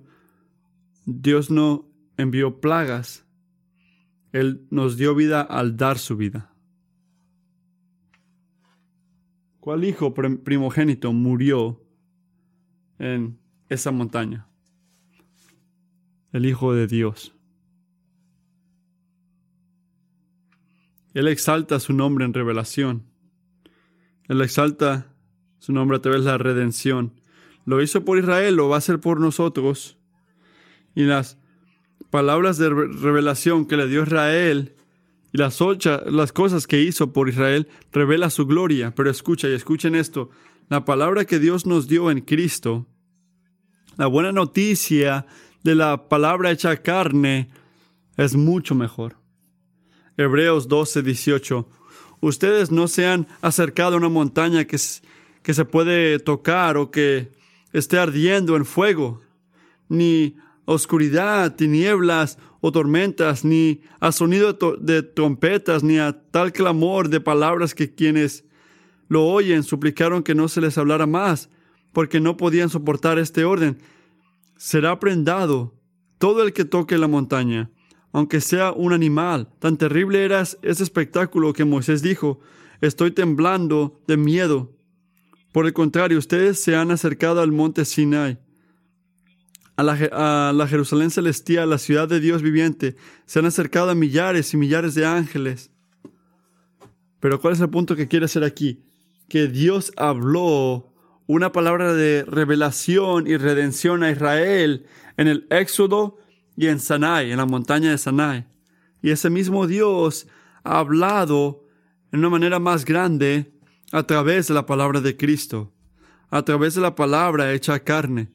[1.05, 1.85] Dios no
[2.17, 3.23] envió plagas.
[4.31, 6.51] Él nos dio vida al dar su vida.
[9.59, 11.85] ¿Cuál hijo primogénito murió
[12.97, 13.37] en
[13.69, 14.47] esa montaña?
[16.31, 17.35] El Hijo de Dios.
[21.13, 23.03] Él exalta su nombre en revelación.
[24.27, 25.13] Él exalta
[25.59, 27.13] su nombre a través de la redención.
[27.65, 29.97] Lo hizo por Israel, lo va a hacer por nosotros.
[30.95, 31.37] Y las
[32.09, 34.75] palabras de revelación que le dio Israel
[35.33, 35.59] y las,
[36.05, 38.93] las cosas que hizo por Israel revela su gloria.
[38.95, 40.29] Pero escucha y escuchen esto.
[40.69, 42.87] La palabra que Dios nos dio en Cristo,
[43.97, 45.25] la buena noticia
[45.63, 47.49] de la palabra hecha carne,
[48.17, 49.20] es mucho mejor.
[50.21, 51.67] Hebreos 12, 18.
[52.21, 57.31] Ustedes no se han acercado a una montaña que, se puede tocar o que
[57.73, 59.21] esté ardiendo en fuego,
[59.89, 67.19] ni oscuridad, tinieblas o tormentas, ni a sonido de trompetas, ni a tal clamor de
[67.19, 68.45] palabras que quienes
[69.07, 71.49] lo oyen suplicaron que no se les hablara más,
[71.91, 73.79] porque no podían soportar este orden.
[74.57, 75.73] Será prendado
[76.19, 77.71] todo el que toque la montaña
[78.11, 79.49] aunque sea un animal.
[79.59, 82.39] Tan terrible era ese espectáculo que Moisés dijo,
[82.81, 84.75] estoy temblando de miedo.
[85.51, 88.39] Por el contrario, ustedes se han acercado al monte Sinai,
[89.75, 92.95] a la, Jerusalén celestial, la ciudad de Dios viviente.
[93.25, 95.71] Se han acercado a millares y millares de ángeles.
[97.19, 98.83] Pero ¿cuál es el punto que quiere hacer aquí?
[99.27, 100.91] Que Dios habló
[101.27, 104.85] una palabra de revelación y redención a Israel
[105.17, 106.17] en el Éxodo
[106.55, 108.45] y en Sanai, en la montaña de Sanai.
[109.01, 110.27] Y ese mismo Dios
[110.63, 111.65] ha hablado
[112.11, 113.53] en una manera más grande
[113.91, 115.73] a través de la palabra de Cristo,
[116.29, 118.31] a través de la palabra hecha carne.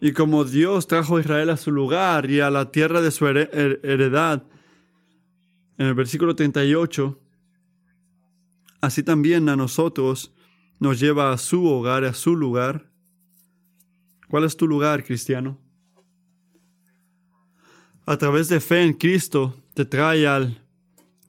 [0.00, 3.26] Y como Dios trajo a Israel a su lugar y a la tierra de su
[3.26, 4.44] heredad,
[5.78, 7.18] en el versículo 38,
[8.80, 10.34] así también a nosotros
[10.80, 12.92] nos lleva a su hogar, a su lugar,
[14.32, 15.58] ¿Cuál es tu lugar, cristiano?
[18.04, 20.60] A través de fe en Cristo te trae al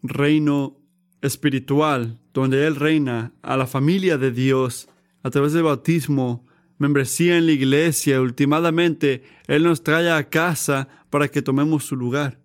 [0.02, 0.76] reino
[1.22, 4.90] espiritual, donde Él reina, a la familia de Dios,
[5.22, 6.48] a través del bautismo,
[6.80, 12.40] membresía en la iglesia, últimamente Él nos trae a casa para que tomemos su lugar.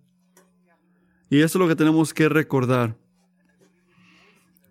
[1.31, 2.95] Y eso es lo que tenemos que recordar.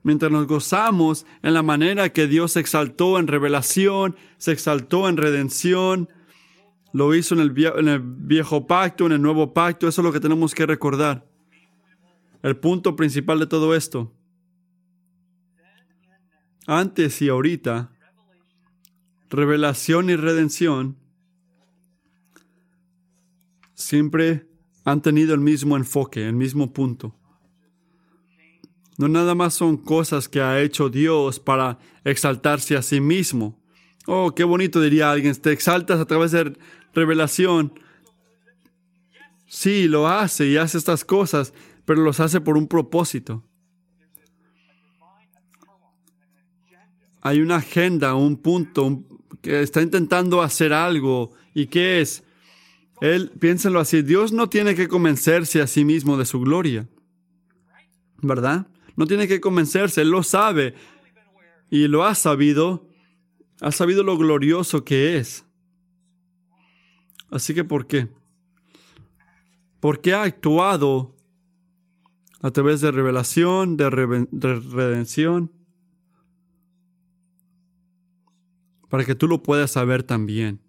[0.05, 5.17] Mientras nos gozamos en la manera que Dios se exaltó en revelación, se exaltó en
[5.17, 6.09] redención,
[6.93, 10.55] lo hizo en el, viejo pacto, en el nuevo pacto, eso es lo que tenemos
[10.55, 11.27] que recordar.
[12.43, 14.13] El punto principal de todo esto.
[16.67, 17.91] Antes y ahorita,
[19.31, 20.97] revelación y redención
[23.75, 24.47] siempre
[24.85, 27.15] han tenido el mismo enfoque, el mismo punto.
[28.97, 33.63] No nada más son cosas que ha hecho Dios para exaltarse a sí mismo.
[34.07, 36.57] Oh, qué bonito diría alguien, te exaltas a través de
[36.95, 37.73] revelación.
[39.47, 43.45] Sí, lo hace y hace estas cosas, pero los hace por un propósito.
[47.21, 49.05] Hay una agenda, un punto,
[49.43, 51.33] que está intentando hacer algo.
[51.55, 52.25] ¿Y qué es?
[53.01, 56.89] Él, piénsenlo así, Dios no tiene que convencerse a sí mismo de su gloria.
[58.21, 58.67] ¿Verdad?
[58.97, 60.75] No tiene que convencerse, Él lo sabe.
[61.71, 62.87] Y lo ha sabido.
[63.61, 65.45] Ha sabido lo glorioso que es.
[67.31, 68.09] Así que, ¿por qué?
[69.81, 71.15] Porque ha actuado
[72.41, 75.53] a través de revelación, de, de redención,
[78.89, 80.61] para que tú lo puedas saber también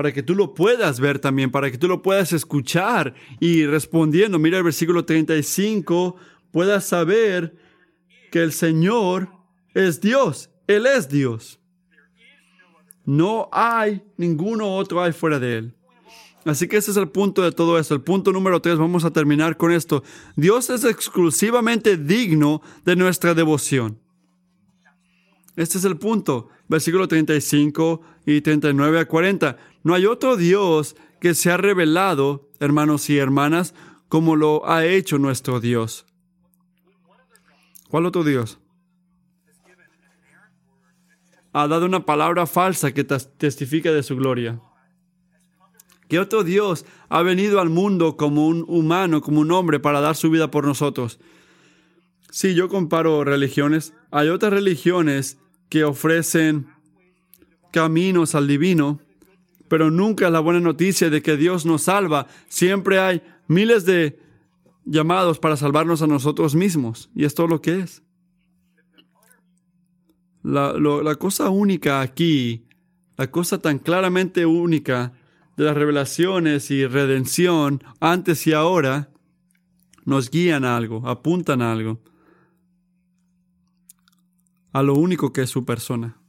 [0.00, 4.38] para que tú lo puedas ver también, para que tú lo puedas escuchar y respondiendo,
[4.38, 6.16] mira el versículo 35,
[6.52, 7.54] puedas saber
[8.30, 9.28] que el Señor
[9.74, 11.59] es Dios, Él es Dios.
[13.04, 15.74] No hay ninguno otro hay fuera de Él.
[16.44, 17.94] Así que ese es el punto de todo esto.
[17.94, 20.02] El punto número tres, vamos a terminar con esto.
[20.36, 23.98] Dios es exclusivamente digno de nuestra devoción.
[25.56, 26.48] Este es el punto.
[26.68, 29.56] Versículo 35 y 39 a 40.
[29.82, 33.74] No hay otro Dios que se ha revelado, hermanos y hermanas,
[34.08, 36.06] como lo ha hecho nuestro Dios.
[37.88, 38.59] ¿Cuál otro Dios?
[41.52, 44.60] Ha dado una palabra falsa que testifica de su gloria.
[46.08, 50.16] ¿Qué otro Dios ha venido al mundo como un humano, como un hombre, para dar
[50.16, 51.20] su vida por nosotros?
[52.30, 55.38] Si yo comparo religiones, hay otras religiones
[55.68, 56.66] que ofrecen
[57.72, 59.00] caminos al divino,
[59.68, 62.26] pero nunca la buena noticia de que Dios nos salva.
[62.48, 64.18] Siempre hay miles de
[64.84, 67.08] llamados para salvarnos a nosotros mismos.
[67.14, 68.02] Y es todo lo que es.
[70.42, 72.66] La, la cosa única aquí,
[73.16, 75.12] la cosa tan claramente única
[75.56, 79.10] de las revelaciones y redención antes y ahora,
[80.04, 82.00] nos guían a algo, apuntan a algo,
[84.72, 86.20] a lo único que es su persona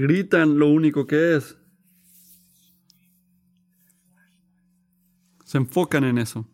[0.00, 1.56] gritan lo único que es.
[5.44, 6.46] Se enfocan en eso.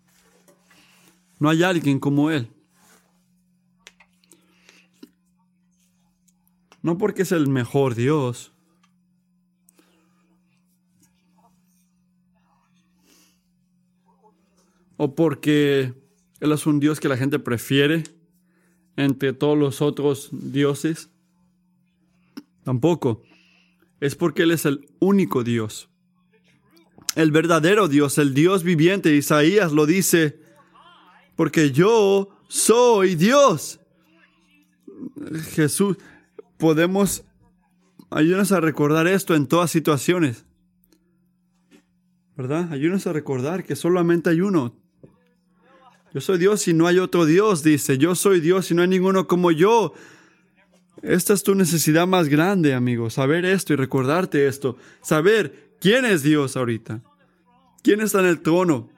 [1.39, 2.51] No hay alguien como Él.
[6.87, 8.53] No porque es el mejor Dios.
[14.97, 15.95] O porque
[16.39, 18.05] Él es un Dios que la gente prefiere
[18.97, 21.11] entre todos los otros dioses.
[22.63, 23.25] Tampoco
[23.99, 25.89] es porque Él es el único Dios.
[27.17, 29.13] El verdadero Dios, el Dios viviente.
[29.13, 30.39] Isaías lo dice,
[31.35, 33.81] porque yo soy Dios.
[35.51, 35.97] Jesús,
[36.59, 37.25] podemos,
[38.11, 40.45] ayúdanos a recordar esto en todas situaciones.
[42.37, 42.73] ¿Verdad?
[42.73, 44.75] Ayúdanos a recordar que solamente hay uno.
[46.13, 47.99] Yo soy Dios y no hay otro Dios, dice.
[47.99, 49.95] Yo soy Dios y no hay ninguno como yo.
[51.03, 56.23] Esta es tu necesidad más grande, amigo, saber esto y recordarte esto, saber quién es
[56.23, 57.03] Dios ahorita,
[57.83, 58.89] quién está en el trono,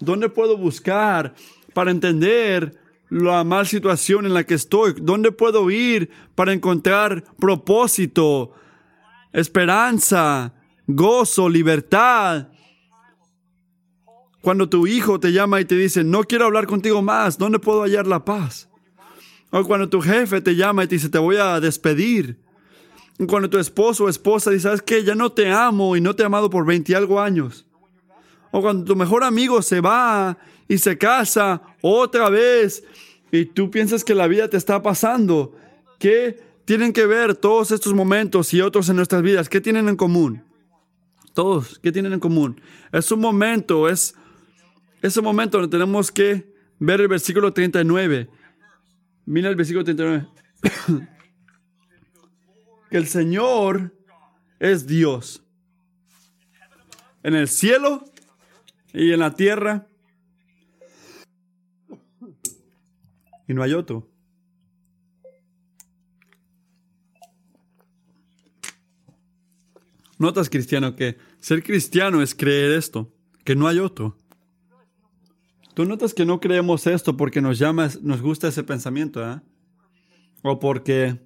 [0.00, 1.34] dónde puedo buscar
[1.72, 2.76] para entender
[3.08, 8.52] la mal situación en la que estoy, dónde puedo ir para encontrar propósito,
[9.32, 10.52] esperanza,
[10.86, 12.48] gozo, libertad.
[14.40, 17.82] Cuando tu hijo te llama y te dice, no quiero hablar contigo más, ¿dónde puedo
[17.82, 18.68] hallar la paz?
[19.50, 22.38] O cuando tu jefe te llama y te dice, te voy a despedir.
[23.28, 25.02] Cuando tu esposo o esposa dice, ¿sabes qué?
[25.02, 27.66] Ya no te amo y no te he amado por 20 y algo años.
[28.50, 30.36] O cuando tu mejor amigo se va
[30.68, 32.84] y se casa otra vez
[33.30, 35.56] y tú piensas que la vida te está pasando.
[35.98, 39.48] ¿Qué tienen que ver todos estos momentos y otros en nuestras vidas?
[39.48, 40.42] ¿Qué tienen en común?
[41.34, 42.60] Todos, ¿qué tienen en común?
[42.92, 44.14] Es un momento, es
[45.02, 48.28] ese momento donde tenemos que ver el versículo 39.
[49.26, 50.26] Mira el versículo 39.
[52.90, 53.94] que el Señor
[54.58, 55.42] es Dios.
[57.22, 58.04] En el cielo
[58.92, 59.86] y en la tierra.
[63.48, 64.08] Y no hay otro.
[70.18, 73.12] Notas, cristiano, que ser cristiano es creer esto,
[73.44, 74.16] que no hay otro.
[75.74, 79.40] Tú notas que no creemos esto porque nos llama, nos gusta ese pensamiento, ¿eh?
[80.42, 81.20] O porque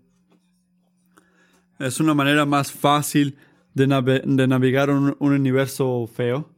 [1.79, 3.37] es una manera más fácil
[3.75, 6.53] de, navegar un, un universo feo.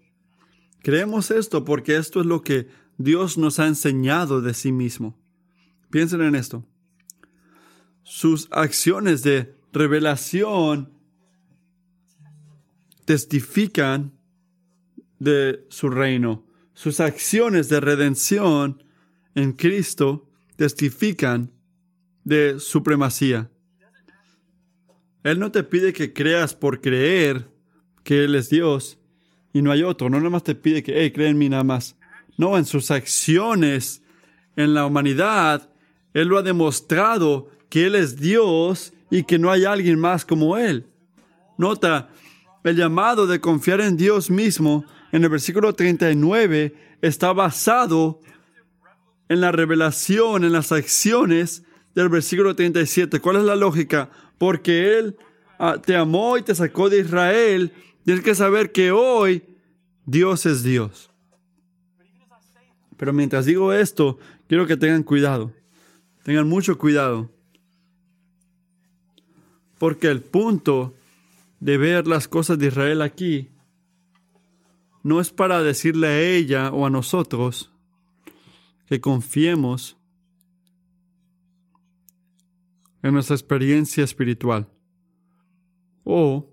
[0.81, 5.22] Creemos esto porque esto es lo que Dios nos ha enseñado de sí mismo.
[5.93, 6.67] Piensen en esto.
[8.03, 10.91] Sus acciones de revelación
[13.05, 14.19] testifican
[15.19, 16.47] de su reino.
[16.73, 18.83] Sus acciones de redención
[19.35, 21.53] en Cristo testifican
[22.25, 23.51] de supremacía.
[25.25, 27.51] Él no te pide que creas por creer
[28.03, 28.99] que Él es Dios
[29.53, 30.09] y no hay otro.
[30.09, 31.97] No nada más te pide que, hey, cree en mí nada más.
[32.39, 34.03] No, en sus acciones
[34.57, 35.69] en la humanidad,
[36.15, 40.57] Él lo ha demostrado que Él es Dios y que no hay alguien más como
[40.57, 40.87] Él.
[41.59, 42.11] Nota,
[42.65, 48.21] el llamado de confiar en Dios mismo en el versículo 39 está basado
[49.29, 51.63] en la revelación, en las acciones
[51.95, 53.21] del versículo 37.
[53.21, 54.11] ¿Cuál es la lógica?
[54.39, 55.17] Porque Él
[55.59, 57.73] ah, te amó y te sacó de Israel.
[58.05, 59.43] Tienes que saber que hoy
[60.07, 61.11] Dios es Dios.
[62.97, 65.53] Pero mientras digo esto, quiero que tengan cuidado.
[66.25, 67.31] Tengan mucho cuidado.
[69.79, 70.95] Porque el punto
[71.61, 73.51] de ver las cosas de Israel aquí
[75.03, 77.73] no es para decirle a ella o a nosotros
[78.87, 79.97] que confiemos
[83.03, 84.69] en nuestra experiencia espiritual
[86.05, 86.49] o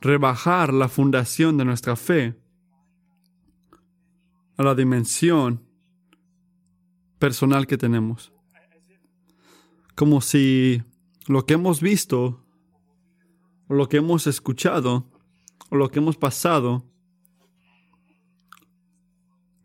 [0.00, 2.36] rebajar la fundación de nuestra fe
[4.56, 5.71] a la dimensión
[7.22, 8.32] personal que tenemos.
[9.94, 10.82] Como si
[11.28, 12.42] lo que hemos visto
[13.68, 15.08] lo que hemos escuchado,
[15.70, 16.84] o lo que hemos pasado,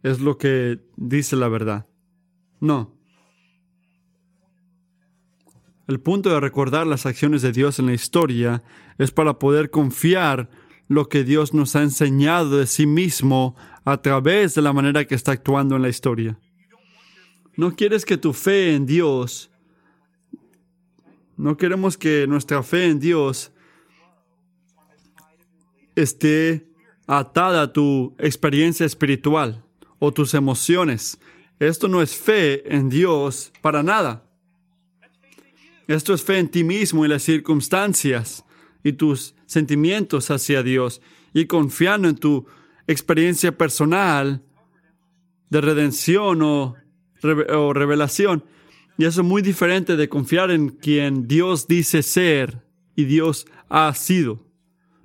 [0.04, 1.88] es lo que dice la verdad.
[2.60, 2.96] No.
[5.88, 8.64] El punto de recordar las acciones de Dios en la historia
[9.00, 10.52] es para poder confiar
[10.88, 15.16] lo que Dios nos ha enseñado de sí mismo a través de la manera que
[15.16, 16.40] está actuando en la historia.
[17.58, 19.50] No quieres que tu fe en Dios,
[21.38, 23.52] no queremos que nuestra fe en Dios
[25.96, 26.68] esté
[27.08, 29.64] atada a tu experiencia espiritual
[29.98, 31.20] o tus emociones.
[31.60, 34.24] Esto no es fe en Dios para nada.
[35.88, 38.46] Esto es fe en ti mismo y las circunstancias
[38.84, 41.02] y tus sentimientos hacia Dios
[41.34, 42.46] y confiando en tu
[42.86, 44.44] experiencia personal
[45.50, 46.76] de redención o,
[47.24, 48.44] o revelación.
[48.98, 52.64] Y eso es muy diferente de confiar en quien Dios dice ser
[52.96, 54.44] y Dios ha sido.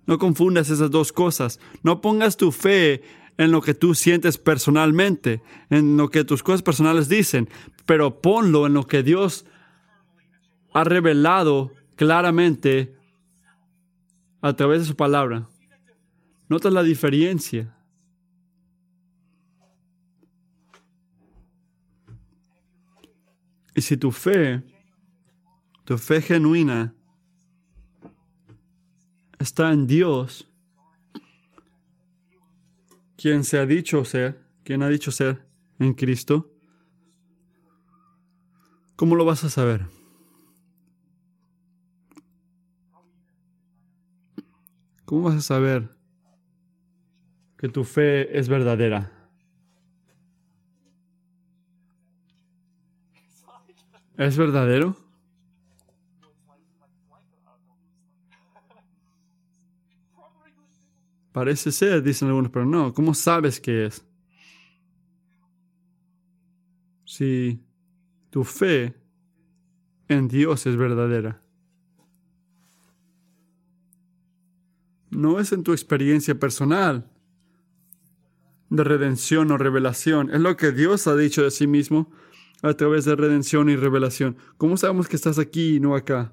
[0.07, 1.61] No confundas esas dos cosas.
[1.83, 3.03] No pongas tu fe
[3.39, 7.49] en lo que tú sientes personalmente, en lo que tus cosas personales dicen,
[7.87, 9.45] pero ponlo en lo que Dios
[10.73, 12.95] ha revelado claramente
[14.41, 15.49] a través de su palabra.
[16.49, 17.77] Notas la diferencia.
[23.75, 24.63] Y si tu fe,
[25.85, 26.95] tu fe genuina,
[29.39, 30.49] está en Dios,
[33.17, 35.47] quien se ha dicho ser, quien ha dicho ser
[35.79, 36.53] en Cristo,
[38.97, 39.87] ¿cómo lo vas a saber?
[45.05, 45.91] ¿Cómo vas a saber
[47.59, 49.22] que tu fe es verdadera?
[54.23, 54.97] ¿Es verdadero?
[61.33, 62.95] Parece ser, dicen algunos, pero no.
[62.95, 64.07] ¿Cómo sabes que es?
[67.05, 67.61] Si
[68.31, 68.95] tu fe
[70.07, 71.41] en Dios es verdadera.
[75.11, 77.11] No es en tu experiencia personal
[78.71, 80.31] de redención o revelación.
[80.31, 82.09] Es lo que Dios ha dicho de sí mismo
[82.63, 84.37] a través de redención y revelación.
[84.57, 86.33] ¿Cómo sabemos que estás aquí y no acá?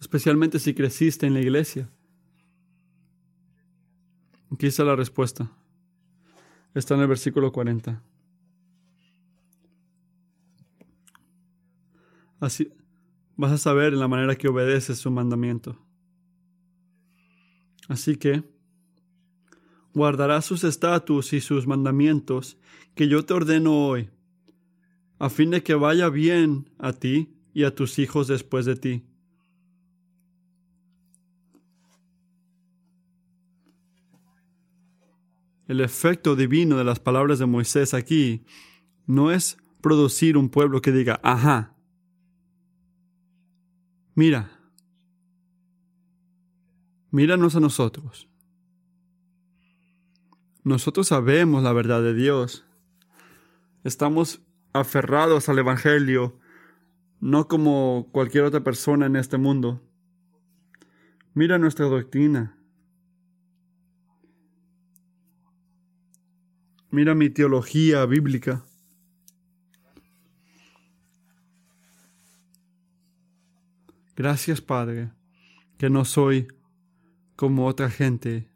[0.00, 1.90] Especialmente si creciste en la iglesia.
[4.50, 5.52] Aquí está la respuesta.
[6.74, 8.02] Está en el versículo 40.
[12.40, 12.72] Así
[13.36, 15.78] vas a saber en la manera que obedeces su mandamiento.
[17.88, 18.44] Así que
[19.92, 22.58] guardarás sus estatus y sus mandamientos
[22.94, 24.10] que yo te ordeno hoy,
[25.20, 29.04] a fin de que vaya bien a ti y a tus hijos después de ti.
[35.68, 38.44] El efecto divino de las palabras de Moisés aquí
[39.06, 41.76] no es producir un pueblo que diga, ajá,
[44.14, 44.58] mira,
[47.10, 48.26] míranos a nosotros.
[50.64, 52.64] Nosotros sabemos la verdad de Dios.
[53.84, 54.40] Estamos
[54.72, 56.38] aferrados al Evangelio,
[57.20, 59.82] no como cualquier otra persona en este mundo.
[61.34, 62.56] Mira nuestra doctrina.
[66.90, 68.64] Mira mi teología bíblica.
[74.16, 75.10] Gracias, Padre,
[75.78, 76.48] que no soy
[77.36, 78.50] como otra gente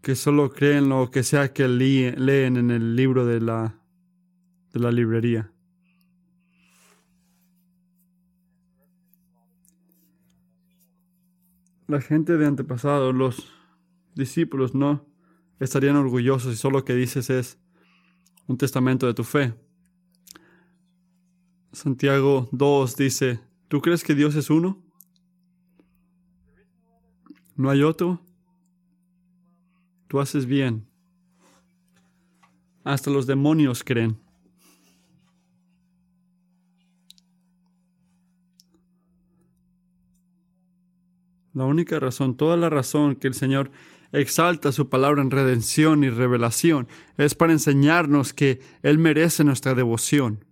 [0.00, 3.83] que solo creen lo que sea que leen en el libro de la,
[4.74, 5.50] de la librería.
[11.86, 13.52] La gente de antepasado, los
[14.16, 15.06] discípulos, no
[15.60, 17.58] estarían orgullosos si solo lo que dices es
[18.48, 19.54] un testamento de tu fe.
[21.72, 24.82] Santiago 2 dice, ¿tú crees que Dios es uno?
[27.54, 28.20] ¿No hay otro?
[30.08, 30.88] Tú haces bien.
[32.82, 34.23] Hasta los demonios creen.
[41.54, 43.70] La única razón, toda la razón que el Señor
[44.12, 50.44] exalta su palabra en redención y revelación es para enseñarnos que Él merece nuestra devoción.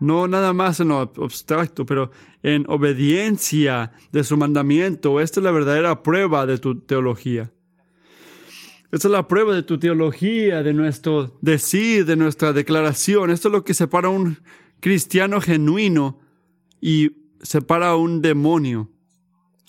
[0.00, 2.10] No nada más en lo abstracto, pero
[2.42, 5.20] en obediencia de su mandamiento.
[5.20, 7.52] Esta es la verdadera prueba de tu teología.
[8.90, 13.30] Esta es la prueba de tu teología, de nuestro decir, de nuestra declaración.
[13.30, 14.38] Esto es lo que separa a un
[14.80, 16.18] cristiano genuino
[16.80, 18.89] y separa a un demonio.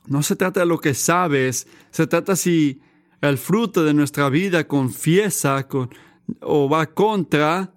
[0.07, 2.81] No se trata de lo que sabes, se trata si
[3.21, 5.67] el fruto de nuestra vida confiesa
[6.41, 7.73] o va contra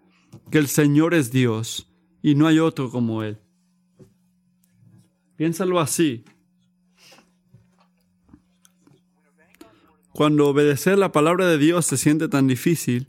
[0.50, 3.38] que el Señor es Dios y no hay otro como Él.
[5.36, 6.24] Piénsalo así.
[10.12, 13.08] Cuando obedecer la palabra de Dios se siente tan difícil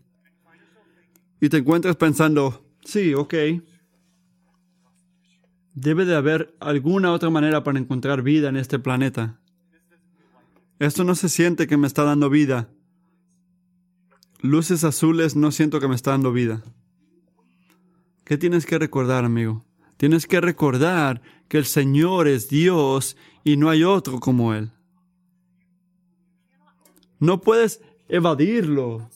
[1.40, 3.34] y te encuentras pensando, sí, ok,
[5.76, 9.40] debe de haber alguna otra manera para encontrar vida en este planeta.
[10.80, 12.70] Esto no se siente que me está dando vida.
[14.42, 16.64] Luces azules no siento que me está dando vida.
[18.24, 19.64] ¿Qué tienes que recordar, amigo?
[19.98, 24.72] Tienes que recordar que el Señor es Dios y no hay otro como Él.
[27.20, 29.10] No puedes evadirlo.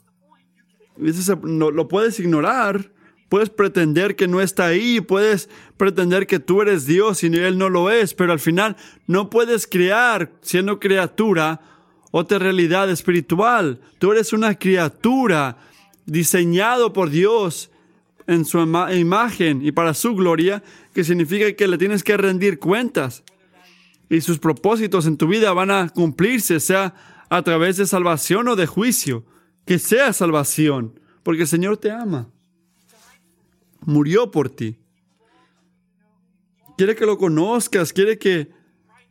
[0.98, 2.94] Lo puedes ignorar.
[3.30, 7.70] Puedes pretender que no está ahí, puedes pretender que tú eres Dios y Él no
[7.70, 8.76] lo es, pero al final
[9.06, 11.62] no puedes crear, siendo criatura,
[12.12, 13.80] otra realidad espiritual.
[14.00, 15.58] Tú eres una criatura
[16.08, 17.70] diseñado por Dios
[18.26, 20.64] en su imagen y para su gloria,
[20.94, 23.24] que significa que le tienes que rendir cuentas.
[24.10, 26.96] Y sus propósitos en tu vida van a cumplirse, sea
[27.30, 29.24] a través de salvación o de juicio.
[29.66, 32.28] Que sea salvación, porque el Señor te ama.
[33.90, 34.78] Murió por ti.
[36.78, 38.52] Quiere que lo conozcas, quiere que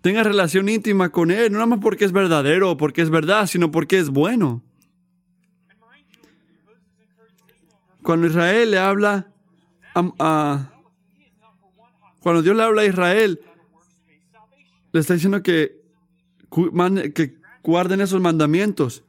[0.00, 3.72] tengas relación íntima con Él, no más porque es verdadero o porque es verdad, sino
[3.72, 4.62] porque es bueno.
[8.02, 9.32] Cuando Israel le habla
[9.94, 10.70] a,
[12.20, 13.40] cuando Dios le habla a Israel,
[14.92, 15.82] le está diciendo que,
[17.14, 19.02] que guarden esos mandamientos.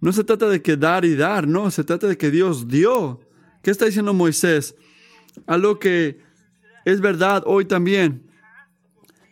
[0.00, 3.27] No se trata de que dar y dar, no, se trata de que Dios dio.
[3.62, 4.74] ¿Qué está diciendo Moisés?
[5.46, 6.20] Algo que
[6.84, 8.22] es verdad hoy también.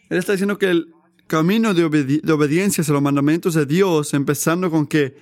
[0.08, 0.92] Él está diciendo que el
[1.26, 1.88] camino de,
[2.22, 5.16] de obediencia a los mandamientos de Dios, empezando con que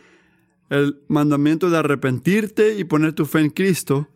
[0.71, 4.09] el mandamiento de arrepentirte y poner tu fe en Cristo,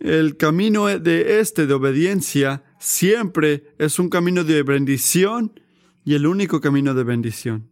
[0.00, 5.58] el camino de este de obediencia siempre es un camino de bendición
[6.04, 7.70] y el único camino de bendición.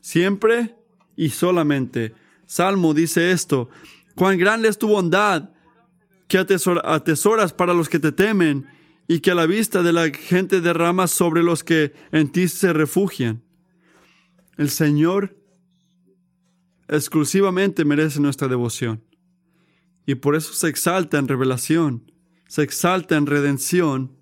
[0.00, 0.76] Siempre
[1.16, 2.14] y solamente.
[2.46, 3.68] Salmo dice esto,
[4.18, 5.50] Cuán grande es tu bondad
[6.26, 8.66] que atesoras para los que te temen
[9.06, 12.72] y que a la vista de la gente derramas sobre los que en ti se
[12.72, 13.44] refugian.
[14.56, 15.36] El Señor
[16.88, 19.04] exclusivamente merece nuestra devoción.
[20.04, 22.10] Y por eso se exalta en revelación,
[22.48, 24.16] se exalta en redención.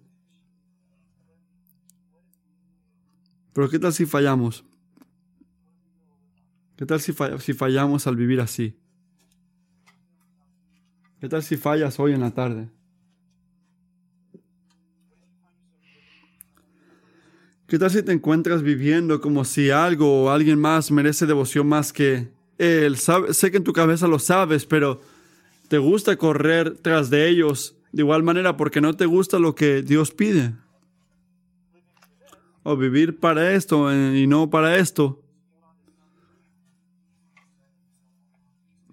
[3.54, 4.62] Pero ¿qué tal si fallamos?
[6.76, 7.14] ¿Qué tal si,
[7.54, 8.76] fallamos al vivir así?
[11.20, 12.68] ¿Qué tal si fallas hoy en la tarde?
[17.66, 21.92] ¿Qué tal si te encuentras viviendo como si algo o alguien más merece devoción más
[21.92, 22.96] que él?
[22.96, 25.00] sé que en tu cabeza lo sabes, pero
[25.68, 29.82] te gusta correr tras de ellos de igual manera porque no te gusta lo que
[29.82, 30.52] Dios pide.
[32.62, 35.22] O vivir para esto eh, y no para esto.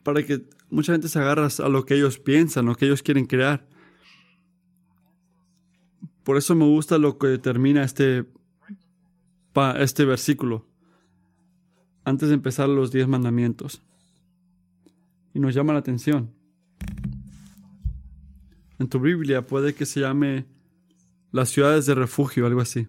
[0.04, 0.44] Para que
[0.74, 3.68] mucha gente se agarra a lo que ellos piensan, lo que ellos quieren crear.
[6.24, 8.26] Por eso me gusta lo que termina este,
[9.78, 10.66] este versículo.
[12.04, 13.82] Antes de empezar los diez mandamientos.
[15.34, 16.34] Y nos llama la atención.
[18.80, 20.46] En tu Biblia puede que se llame
[21.32, 22.88] las ciudades de refugio, algo así.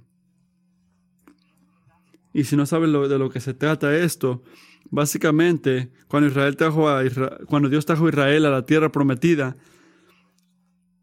[2.33, 4.43] Y si no sabes de lo que se trata esto,
[4.91, 9.57] básicamente, cuando, Israel a cuando Dios trajo a Israel a la tierra prometida,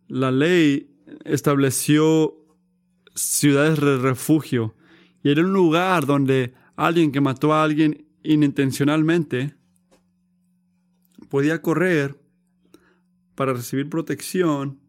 [0.07, 0.89] la ley
[1.25, 2.36] estableció
[3.15, 4.75] ciudades de refugio.
[5.23, 9.55] Y era un lugar donde alguien que mató a alguien inintencionalmente
[11.29, 12.19] podía correr
[13.36, 14.79] para recibir protección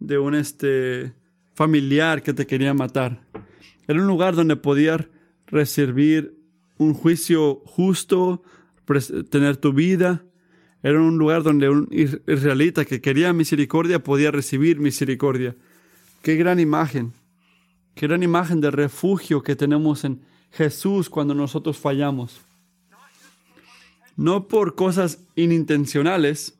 [0.00, 1.14] de un este,
[1.54, 3.24] familiar que te quería matar.
[3.86, 5.08] Era un lugar donde podías
[5.46, 6.41] recibir
[6.82, 8.42] un juicio justo,
[9.30, 10.24] tener tu vida.
[10.82, 15.56] Era un lugar donde un israelita que quería misericordia podía recibir misericordia.
[16.22, 17.12] Qué gran imagen.
[17.94, 22.40] Qué gran imagen de refugio que tenemos en Jesús cuando nosotros fallamos.
[24.16, 26.58] No por cosas inintencionales,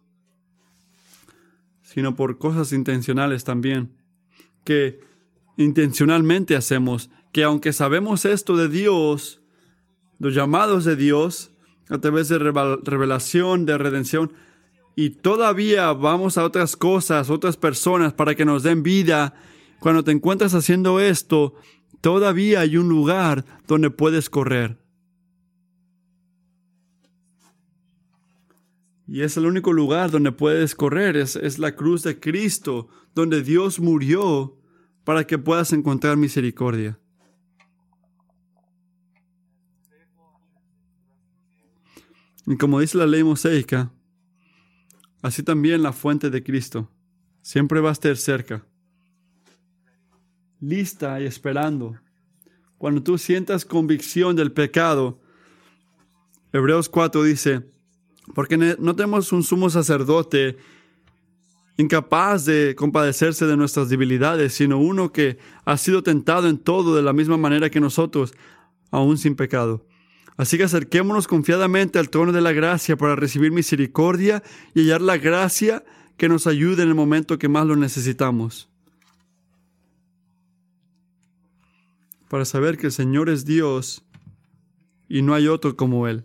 [1.82, 3.92] sino por cosas intencionales también,
[4.64, 5.00] que
[5.56, 9.41] intencionalmente hacemos, que aunque sabemos esto de Dios,
[10.22, 11.50] los llamados de Dios,
[11.88, 14.32] a través de revelación, de redención,
[14.94, 19.34] y todavía vamos a otras cosas, otras personas para que nos den vida,
[19.80, 21.54] cuando te encuentras haciendo esto,
[22.00, 24.78] todavía hay un lugar donde puedes correr.
[29.08, 33.42] Y es el único lugar donde puedes correr, es, es la cruz de Cristo, donde
[33.42, 34.56] Dios murió
[35.02, 37.01] para que puedas encontrar misericordia.
[42.46, 43.92] Y como dice la ley mosaica,
[45.22, 46.90] así también la fuente de Cristo
[47.40, 48.64] siempre va a estar cerca,
[50.60, 51.98] lista y esperando.
[52.78, 55.20] Cuando tú sientas convicción del pecado,
[56.52, 57.62] Hebreos 4 dice,
[58.34, 60.56] porque no tenemos un sumo sacerdote
[61.76, 67.02] incapaz de compadecerse de nuestras debilidades, sino uno que ha sido tentado en todo de
[67.02, 68.34] la misma manera que nosotros,
[68.90, 69.86] aún sin pecado.
[70.36, 74.42] Así que acerquémonos confiadamente al trono de la gracia para recibir misericordia
[74.74, 75.84] y hallar la gracia
[76.16, 78.68] que nos ayude en el momento que más lo necesitamos.
[82.28, 84.04] Para saber que el Señor es Dios
[85.08, 86.24] y no hay otro como Él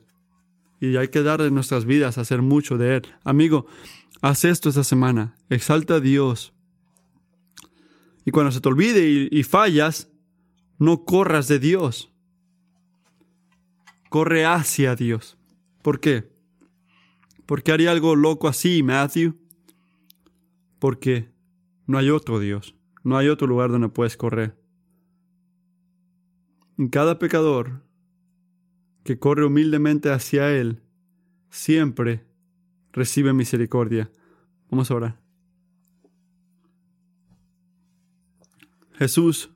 [0.80, 3.04] y hay que dar de nuestras vidas, hacer mucho de Él.
[3.24, 3.66] Amigo,
[4.22, 6.54] haz esto esta semana, exalta a Dios.
[8.26, 10.10] Y cuando se te olvide y, y fallas,
[10.78, 12.12] no corras de Dios.
[14.10, 15.38] Corre hacia Dios.
[15.82, 16.32] ¿Por qué?
[17.46, 19.36] ¿Por qué haría algo loco así, Matthew?
[20.80, 21.32] Porque
[21.86, 24.58] no hay otro Dios, no hay otro lugar donde puedes correr.
[26.92, 27.84] Cada pecador
[29.04, 30.84] que corre humildemente hacia Él,
[31.50, 32.26] siempre
[32.92, 34.12] recibe misericordia.
[34.70, 35.20] Vamos a orar.
[38.94, 39.52] Jesús,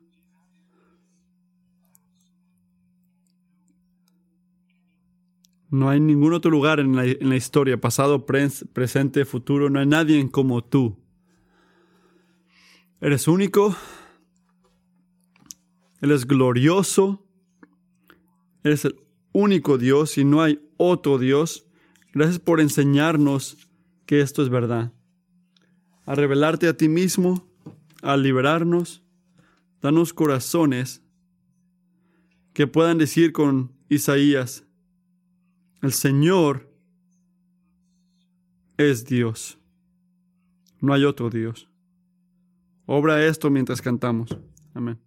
[5.72, 10.64] no hay ningún otro lugar en la, historia, pasado, presente, futuro, no hay nadie como
[10.64, 10.98] tú.
[12.99, 13.76] Eres único,
[16.02, 17.23] Eres glorioso,
[18.64, 18.95] eres el
[19.34, 21.68] único Dios y no hay otro Dios.
[22.11, 23.69] Gracias por enseñarnos
[24.07, 24.91] que esto es verdad.
[26.06, 27.48] A revelarte a ti mismo,
[28.02, 29.03] a liberarnos,
[29.80, 31.03] danos corazones
[32.53, 34.65] que puedan decir con Isaías,
[35.81, 36.69] el Señor
[38.77, 39.59] es Dios.
[40.79, 41.69] No hay otro Dios.
[42.85, 44.37] Obra esto mientras cantamos.
[44.73, 44.99] Amén.